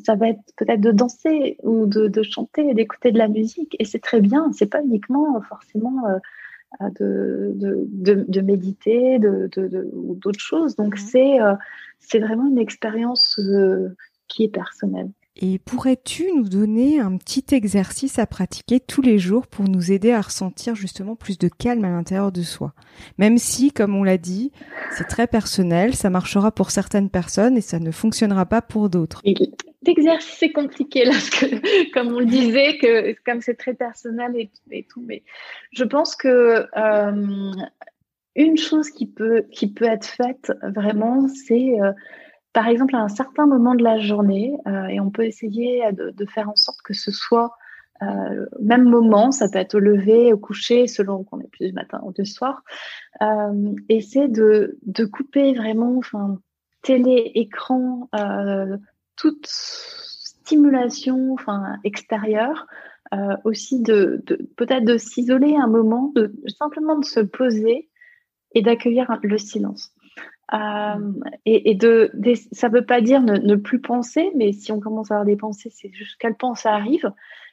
ça 0.05 0.15
va 0.15 0.29
être 0.29 0.41
peut-être 0.57 0.81
de 0.81 0.93
danser 0.93 1.57
ou 1.63 1.87
de, 1.87 2.09
de 2.09 2.23
chanter, 2.23 2.75
d'écouter 2.75 3.13
de 3.13 3.19
la 3.19 3.29
musique. 3.29 3.77
Et 3.79 3.85
c'est 3.85 3.99
très 3.99 4.21
bien. 4.21 4.51
C'est 4.53 4.67
pas 4.67 4.83
uniquement 4.83 5.41
forcément 5.43 6.07
euh, 6.07 6.91
de, 6.99 7.53
de, 7.55 8.25
de, 8.29 8.41
méditer 8.41 9.19
de, 9.19 9.91
ou 9.93 10.15
d'autres 10.15 10.41
choses. 10.41 10.77
Donc, 10.77 10.95
mmh. 10.95 10.99
c'est 10.99 11.41
euh, 11.41 11.55
c'est 11.99 12.21
vraiment 12.21 12.47
une 12.47 12.59
expérience 12.59 13.41
qui 14.29 14.45
est 14.45 14.49
personnelle. 14.49 15.11
Et 15.41 15.61
pourrais-tu 15.61 16.33
nous 16.35 16.49
donner 16.49 16.99
un 16.99 17.17
petit 17.17 17.45
exercice 17.53 18.19
à 18.19 18.27
pratiquer 18.27 18.81
tous 18.81 19.03
les 19.03 19.21
jours 19.21 19.47
pour 19.47 19.69
nous 19.69 19.93
aider 19.93 20.11
à 20.11 20.21
ressentir 20.21 20.75
justement 20.75 21.15
plus 21.15 21.39
de 21.39 21.49
calme 21.49 21.85
à 21.85 21.91
l'intérieur 21.91 22.33
de 22.33 22.43
soi? 22.43 22.75
Même 23.19 23.39
si, 23.39 23.71
comme 23.71 23.95
on 23.95 24.03
l'a 24.03 24.19
dit, 24.19 24.51
c'est 24.91 25.07
très 25.07 25.29
personnel, 25.29 25.95
ça 25.95 26.11
marchera 26.11 26.51
pour 26.51 26.73
certaines 26.73 27.09
personnes 27.09 27.57
et 27.57 27.61
ça 27.61 27.79
ne 27.79 27.93
fonctionnera 27.93 28.47
pas 28.47 28.63
pour 28.63 28.91
d'autres. 28.91 29.23
L'exercice 29.87 30.43
est 30.43 30.51
compliqué 30.51 31.05
comme 31.95 32.09
on 32.09 32.19
le 32.19 32.27
disait, 32.27 32.77
comme 33.25 33.41
c'est 33.41 33.55
très 33.55 33.75
personnel 33.75 34.33
et, 34.73 34.83
tout, 34.93 35.05
mais 35.07 35.23
je 35.71 35.85
pense 35.85 36.17
que 36.17 36.67
euh, 36.77 37.53
une 38.35 38.57
chose 38.57 38.91
qui 38.91 39.07
peut 39.07 39.45
qui 39.53 39.73
peut 39.73 39.85
être 39.85 40.07
faite 40.07 40.53
vraiment, 40.63 41.29
c'est 41.29 41.81
euh, 41.81 41.93
par 42.53 42.69
exemple, 42.69 42.97
à 42.97 43.01
un 43.01 43.09
certain 43.09 43.47
moment 43.47 43.75
de 43.75 43.83
la 43.85 43.99
journée, 43.99 44.57
euh, 44.67 44.87
et 44.87 45.01
on 45.01 45.11
peut 45.11 45.25
essayer 45.25 45.91
de, 45.93 46.27
faire 46.27 46.49
en 46.49 46.57
sorte 46.57 46.81
que 46.83 46.95
ce 46.95 47.11
soit 47.11 47.53
euh, 48.03 48.47
même 48.61 48.85
moment, 48.85 49.33
ça 49.33 49.49
peut 49.49 49.59
être 49.59 49.75
au 49.75 49.81
lever, 49.81 50.33
au 50.33 50.39
coucher, 50.39 50.87
selon 50.87 51.25
qu'on 51.25 51.41
est 51.41 51.51
plus 51.51 51.67
du 51.67 51.73
matin 51.73 52.01
ou 52.05 52.13
du 52.13 52.25
soir, 52.25 52.63
euh, 53.23 53.75
c'est 54.01 54.29
de, 54.29 54.79
de, 54.83 55.05
couper 55.05 55.55
vraiment, 55.55 55.99
enfin, 55.99 56.39
télé, 56.83 57.33
écran, 57.35 58.09
euh, 58.15 58.77
toute 59.17 59.47
stimulation, 59.47 61.33
enfin, 61.33 61.77
extérieure, 61.85 62.67
euh, 63.15 63.37
aussi 63.45 63.81
de, 63.81 64.23
de 64.27 64.37
peut-être 64.57 64.85
de 64.85 64.97
s'isoler 64.97 65.57
un 65.57 65.67
moment, 65.67 66.13
de 66.15 66.33
simplement 66.59 66.99
de 66.99 67.05
se 67.05 67.21
poser 67.21 67.89
et 68.55 68.63
d'accueillir 68.63 69.19
le 69.23 69.39
silence. 69.39 69.93
Euh, 70.55 71.13
et, 71.45 71.71
et 71.71 71.75
de, 71.75 72.11
ça 72.53 72.69
ne 72.69 72.75
veut 72.75 72.85
pas 72.85 73.01
dire 73.01 73.21
ne, 73.23 73.55
plus 73.57 73.81
penser, 73.81 74.31
mais 74.35 74.53
si 74.53 74.73
on 74.73 74.81
commence 74.81 75.11
à 75.11 75.15
avoir 75.15 75.27
des 75.27 75.37
pensées, 75.37 75.71
c'est 75.71 75.93
juste 75.93 76.17
quelles 76.19 76.37
pensées 76.37 76.69
arrivent 76.69 77.13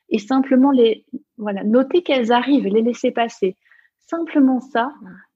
et 0.09 0.19
simplement 0.19 0.71
les 0.71 1.05
voilà 1.37 1.63
noter 1.63 2.03
qu'elles 2.03 2.31
arrivent, 2.31 2.67
les 2.67 2.81
laisser 2.81 3.11
passer. 3.11 3.57
Simplement 4.07 4.61
ça 4.61 4.93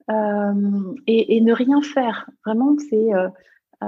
euh, 0.10 0.93
et, 1.08 1.38
et, 1.38 1.41
ne 1.41 1.54
rien 1.54 1.82
faire. 1.82 2.30
Vraiment, 2.45 2.76
c'est 2.89 3.13
euh, 3.13 3.30
euh 3.84 3.88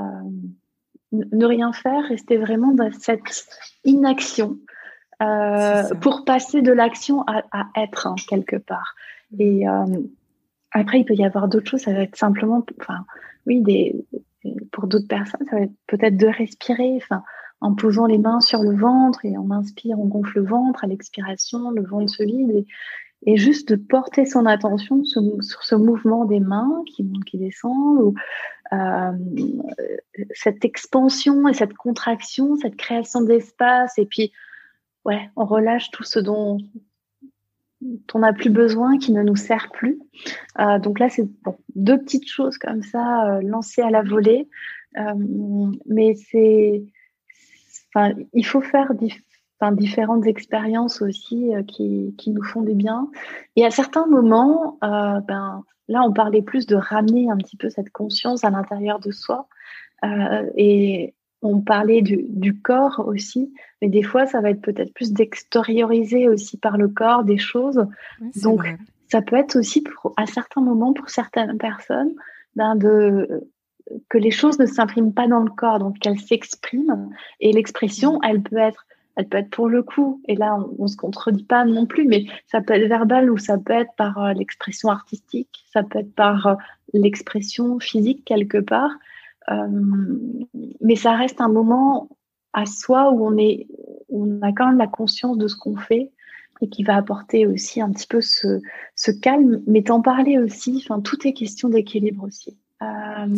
ne 1.11 1.45
rien 1.45 1.73
faire, 1.73 2.05
rester 2.05 2.37
vraiment 2.37 2.71
dans 2.71 2.89
cette 2.93 3.45
inaction 3.83 4.57
euh, 5.21 5.83
pour 6.01 6.23
passer 6.25 6.61
de 6.61 6.71
l'action 6.71 7.23
à, 7.27 7.43
à, 7.51 7.67
être 7.75 8.07
hein, 8.07 8.15
quelque 8.27 8.55
part. 8.55 8.95
Et 9.37 9.67
euh, 9.67 9.85
après, 10.71 10.99
il 11.01 11.05
peut 11.05 11.15
y 11.15 11.25
avoir 11.25 11.47
d'autres 11.47 11.69
choses. 11.69 11.81
Ça 11.81 11.93
va 11.93 12.01
être 12.01 12.15
simplement, 12.15 12.65
enfin 12.79 13.05
oui, 13.45 13.61
des, 13.61 14.05
pour 14.71 14.87
d'autres 14.87 15.07
personnes, 15.07 15.45
ça 15.49 15.57
va 15.57 15.63
être 15.63 15.73
peut-être 15.87 16.17
de 16.17 16.27
respirer, 16.27 16.97
enfin, 16.97 17.23
en 17.59 17.75
posant 17.75 18.05
les 18.05 18.17
mains 18.17 18.41
sur 18.41 18.63
le 18.63 18.75
ventre 18.75 19.23
et 19.25 19.37
on 19.37 19.51
inspire, 19.51 19.99
on 19.99 20.05
gonfle 20.05 20.39
le 20.39 20.45
ventre, 20.45 20.83
à 20.83 20.87
l'expiration, 20.87 21.71
le 21.71 21.83
ventre 21.83 22.09
se 22.09 22.23
vide 22.23 22.49
et, 22.51 22.65
et 23.25 23.37
juste 23.37 23.69
de 23.69 23.75
porter 23.75 24.25
son 24.25 24.45
attention 24.45 25.03
sur, 25.03 25.21
ce 25.41 25.75
mouvement 25.75 26.25
des 26.25 26.39
mains 26.39 26.83
qui 26.87 27.03
monte, 27.03 27.23
qui 27.25 27.37
descend, 27.37 27.99
ou 27.99 28.13
euh, 28.73 29.11
cette 30.33 30.65
expansion 30.65 31.47
et 31.47 31.53
cette 31.53 31.73
contraction, 31.73 32.55
cette 32.55 32.77
création 32.77 33.21
d'espace, 33.21 33.97
et 33.97 34.05
puis 34.05 34.31
ouais, 35.05 35.29
on 35.35 35.45
relâche 35.45 35.91
tout 35.91 36.03
ce 36.03 36.19
dont 36.19 36.57
on 38.13 38.19
n'a 38.19 38.33
plus 38.33 38.49
besoin, 38.49 38.97
qui 38.97 39.11
ne 39.11 39.23
nous 39.23 39.35
sert 39.35 39.69
plus. 39.71 39.99
Euh, 40.59 40.79
donc 40.79 40.99
là, 40.99 41.09
c'est 41.09 41.27
deux 41.75 41.97
petites 41.97 42.29
choses 42.29 42.57
comme 42.57 42.83
ça, 42.83 43.25
euh, 43.25 43.41
lancées 43.41 43.81
à 43.81 43.89
la 43.89 44.03
volée. 44.03 44.47
Euh, 44.97 45.71
mais 45.87 46.15
c'est, 46.15 46.83
il 48.33 48.45
faut 48.45 48.61
faire 48.61 48.91
différentes 49.73 50.25
expériences 50.25 51.01
aussi 51.01 51.51
qui, 51.67 52.13
qui, 52.17 52.31
nous 52.31 52.43
font 52.43 52.61
du 52.61 52.73
bien. 52.73 53.09
Et 53.55 53.65
à 53.65 53.71
certains 53.71 54.05
moments, 54.05 54.77
ben, 54.81 55.63
là, 55.87 56.03
on 56.03 56.11
parlait 56.11 56.41
plus 56.41 56.65
de 56.65 56.75
ramener 56.75 57.29
un 57.29 57.37
petit 57.37 57.57
peu 57.57 57.69
cette 57.69 57.91
conscience 57.91 58.43
à 58.43 58.49
l'intérieur 58.49 58.99
de 58.99 59.11
soi. 59.11 59.47
et 60.55 61.13
on 61.41 61.61
parlait 61.61 62.01
du, 62.01 62.61
corps 62.61 63.03
aussi, 63.05 63.53
mais 63.81 63.89
des 63.89 64.03
fois, 64.03 64.27
ça 64.27 64.41
va 64.41 64.51
être 64.51 64.61
peut-être 64.61 64.93
plus 64.93 65.11
d'extérioriser 65.11 66.29
aussi 66.29 66.57
par 66.57 66.77
le 66.77 66.87
corps 66.87 67.23
des 67.23 67.37
choses. 67.37 67.85
Donc, 68.43 68.63
ça 69.11 69.21
peut 69.21 69.35
être 69.35 69.57
aussi 69.57 69.83
à 70.17 70.25
certains 70.25 70.61
moments 70.61 70.93
pour 70.93 71.09
certaines 71.09 71.57
personnes 71.57 72.13
ben, 72.55 72.75
de, 72.75 73.47
que 74.09 74.17
les 74.17 74.31
choses 74.31 74.59
ne 74.59 74.65
s'impriment 74.65 75.13
pas 75.13 75.27
dans 75.27 75.41
le 75.41 75.49
corps, 75.49 75.79
donc 75.79 75.99
qu'elles 75.99 76.19
s'expriment. 76.19 77.09
Et 77.39 77.51
l'expression, 77.51 78.19
elle 78.23 78.41
peut 78.41 78.57
être 78.57 78.85
elle 79.17 79.27
peut 79.27 79.39
être 79.39 79.49
pour 79.49 79.67
le 79.67 79.83
coup, 79.83 80.21
et 80.27 80.35
là 80.35 80.57
on, 80.77 80.83
ne 80.83 80.87
se 80.87 80.95
contredit 80.95 81.43
pas 81.43 81.65
non 81.65 81.85
plus, 81.85 82.07
mais 82.07 82.25
ça 82.47 82.61
peut 82.61 82.73
être 82.73 82.87
verbal 82.87 83.29
ou 83.29 83.37
ça 83.37 83.57
peut 83.57 83.73
être 83.73 83.93
par 83.97 84.17
euh, 84.17 84.33
l'expression 84.33 84.89
artistique, 84.89 85.65
ça 85.71 85.83
peut 85.83 85.99
être 85.99 86.15
par 86.15 86.47
euh, 86.47 86.55
l'expression 86.93 87.79
physique 87.79 88.23
quelque 88.25 88.57
part. 88.57 88.91
Euh, 89.49 89.67
mais 90.81 90.95
ça 90.95 91.15
reste 91.15 91.41
un 91.41 91.49
moment 91.49 92.09
à 92.53 92.65
soi 92.65 93.11
où 93.11 93.25
on 93.25 93.37
est, 93.37 93.67
on 94.09 94.41
a 94.41 94.51
quand 94.51 94.67
même 94.67 94.77
la 94.77 94.87
conscience 94.87 95.37
de 95.37 95.47
ce 95.47 95.55
qu'on 95.55 95.75
fait 95.75 96.11
et 96.61 96.69
qui 96.69 96.83
va 96.83 96.95
apporter 96.95 97.47
aussi 97.47 97.81
un 97.81 97.91
petit 97.91 98.07
peu 98.07 98.21
ce, 98.21 98.61
ce 98.95 99.11
calme, 99.11 99.61
mais 99.65 99.81
t'en 99.81 100.01
parler 100.01 100.37
aussi. 100.37 100.83
Enfin, 100.83 101.01
tout 101.01 101.27
est 101.27 101.33
question 101.33 101.69
d'équilibre 101.69 102.23
aussi. 102.23 102.57
Euh, 102.81 103.35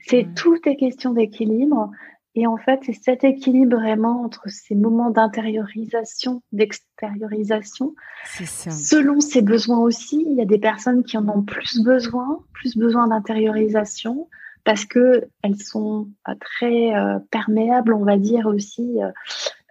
c'est 0.00 0.26
tout 0.34 0.58
est 0.64 0.76
question 0.76 1.12
d'équilibre. 1.12 1.90
Et 2.34 2.46
en 2.46 2.58
fait, 2.58 2.80
c'est 2.84 2.92
cet 2.92 3.24
équilibre 3.24 3.76
vraiment 3.76 4.22
entre 4.22 4.42
ces 4.48 4.74
moments 4.74 5.10
d'intériorisation, 5.10 6.42
d'extériorisation, 6.52 7.94
selon 8.28 9.20
ses 9.20 9.40
besoins 9.40 9.78
aussi. 9.78 10.22
Il 10.28 10.36
y 10.36 10.42
a 10.42 10.44
des 10.44 10.58
personnes 10.58 11.02
qui 11.02 11.16
en 11.16 11.26
ont 11.28 11.42
plus 11.42 11.82
besoin, 11.82 12.40
plus 12.52 12.76
besoin 12.76 13.08
d'intériorisation, 13.08 14.28
parce 14.66 14.84
que 14.84 15.28
elles 15.42 15.62
sont 15.62 16.08
euh, 16.28 16.34
très 16.40 16.94
euh, 16.94 17.20
perméables, 17.30 17.94
on 17.94 18.04
va 18.04 18.18
dire 18.18 18.46
aussi, 18.46 19.00
euh, 19.00 19.10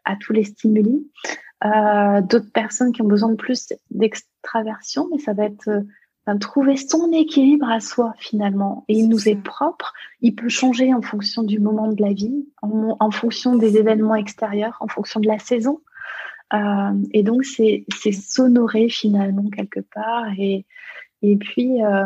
à 0.06 0.16
tous 0.16 0.34
les 0.34 0.46
stimuli. 0.46 1.08
D'autres 1.64 2.52
personnes 2.54 2.92
qui 2.92 3.02
ont 3.02 3.08
besoin 3.08 3.30
de 3.30 3.36
plus 3.36 3.74
d'extraversion, 3.90 5.08
mais 5.12 5.18
ça 5.18 5.34
va 5.34 5.46
être 5.46 5.84
trouver 6.40 6.78
son 6.78 7.12
équilibre 7.12 7.68
à 7.68 7.80
soi 7.80 8.14
finalement. 8.20 8.86
Et 8.88 9.00
il 9.00 9.10
nous 9.10 9.28
est 9.28 9.42
propre, 9.42 9.92
il 10.22 10.36
peut 10.36 10.50
changer 10.50 10.94
en 10.94 11.02
fonction 11.02 11.42
du 11.42 11.60
moment 11.60 11.92
de 11.92 12.00
la 12.00 12.14
vie, 12.14 12.46
en, 12.62 13.10
fonction 13.10 13.56
des 13.56 13.78
événements 13.78 14.14
extérieurs, 14.14 14.78
en 14.80 14.88
fonction 14.88 15.20
de 15.20 15.28
la 15.28 15.40
saison. 15.40 15.82
Euh, 16.54 16.94
et 17.14 17.24
donc 17.24 17.46
c'est 17.46 17.86
s'honorer 18.12 18.88
finalement 18.90 19.50
quelque 19.50 19.80
part 19.80 20.28
et, 20.38 20.68
et 21.24 21.36
puis 21.38 21.84
euh, 21.84 22.06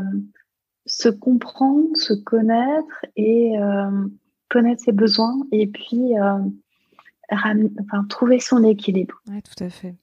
se 0.90 1.10
comprendre, 1.10 1.96
se 1.96 2.14
connaître 2.14 3.06
et 3.16 3.58
euh, 3.58 4.08
connaître 4.50 4.84
ses 4.84 4.92
besoins 4.92 5.38
et 5.52 5.68
puis 5.68 6.14
enfin, 7.32 8.04
trouver 8.10 8.40
son 8.40 8.64
équilibre. 8.64 9.22
Oui, 9.30 9.42
tout 9.42 9.64
à 9.64 9.70
fait. 9.70 9.96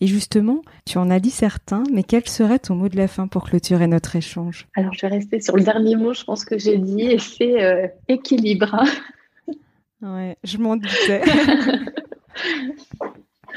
Et 0.00 0.06
justement, 0.06 0.62
tu 0.84 0.98
en 0.98 1.10
as 1.10 1.20
dit 1.20 1.30
certains, 1.30 1.82
mais 1.92 2.02
quel 2.02 2.26
serait 2.28 2.58
ton 2.58 2.74
mot 2.74 2.88
de 2.88 2.96
la 2.96 3.08
fin 3.08 3.26
pour 3.26 3.44
clôturer 3.44 3.86
notre 3.86 4.16
échange? 4.16 4.66
Alors, 4.76 4.92
je 4.92 5.02
vais 5.02 5.14
rester 5.14 5.40
sur 5.40 5.56
le 5.56 5.64
dernier 5.64 5.96
mot, 5.96 6.12
je 6.12 6.24
pense 6.24 6.44
que 6.44 6.58
j'ai 6.58 6.78
dit, 6.78 7.02
et 7.02 7.18
c'est 7.18 7.62
euh, 7.62 7.88
équilibre. 8.08 8.84
ouais, 10.02 10.36
je 10.44 10.58
m'en 10.58 10.76
doutais. 10.76 11.22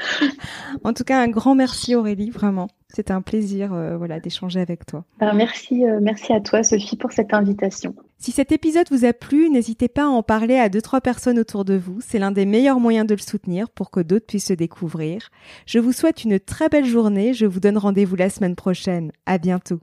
en 0.84 0.92
tout 0.92 1.04
cas, 1.04 1.20
un 1.20 1.28
grand 1.28 1.54
merci 1.54 1.94
Aurélie, 1.94 2.30
vraiment. 2.30 2.68
C'était 2.88 3.12
un 3.12 3.20
plaisir 3.20 3.72
euh, 3.74 3.96
voilà, 3.96 4.18
d'échanger 4.18 4.60
avec 4.60 4.86
toi. 4.86 5.04
Ben, 5.20 5.34
merci, 5.34 5.84
euh, 5.84 5.98
merci 6.00 6.32
à 6.32 6.40
toi 6.40 6.62
Sophie 6.62 6.96
pour 6.96 7.12
cette 7.12 7.34
invitation. 7.34 7.94
Si 8.18 8.32
cet 8.32 8.50
épisode 8.50 8.86
vous 8.90 9.04
a 9.04 9.12
plu, 9.12 9.50
n'hésitez 9.50 9.88
pas 9.88 10.04
à 10.04 10.08
en 10.08 10.22
parler 10.22 10.56
à 10.56 10.68
deux 10.68 10.80
trois 10.80 11.00
personnes 11.00 11.38
autour 11.38 11.64
de 11.64 11.74
vous. 11.74 12.00
C'est 12.00 12.18
l'un 12.18 12.32
des 12.32 12.46
meilleurs 12.46 12.80
moyens 12.80 13.06
de 13.06 13.14
le 13.14 13.20
soutenir 13.20 13.68
pour 13.70 13.90
que 13.90 14.00
d'autres 14.00 14.26
puissent 14.26 14.46
se 14.46 14.54
découvrir. 14.54 15.28
Je 15.66 15.78
vous 15.78 15.92
souhaite 15.92 16.24
une 16.24 16.40
très 16.40 16.68
belle 16.68 16.86
journée. 16.86 17.34
Je 17.34 17.46
vous 17.46 17.60
donne 17.60 17.78
rendez-vous 17.78 18.16
la 18.16 18.30
semaine 18.30 18.56
prochaine. 18.56 19.12
À 19.26 19.38
bientôt. 19.38 19.80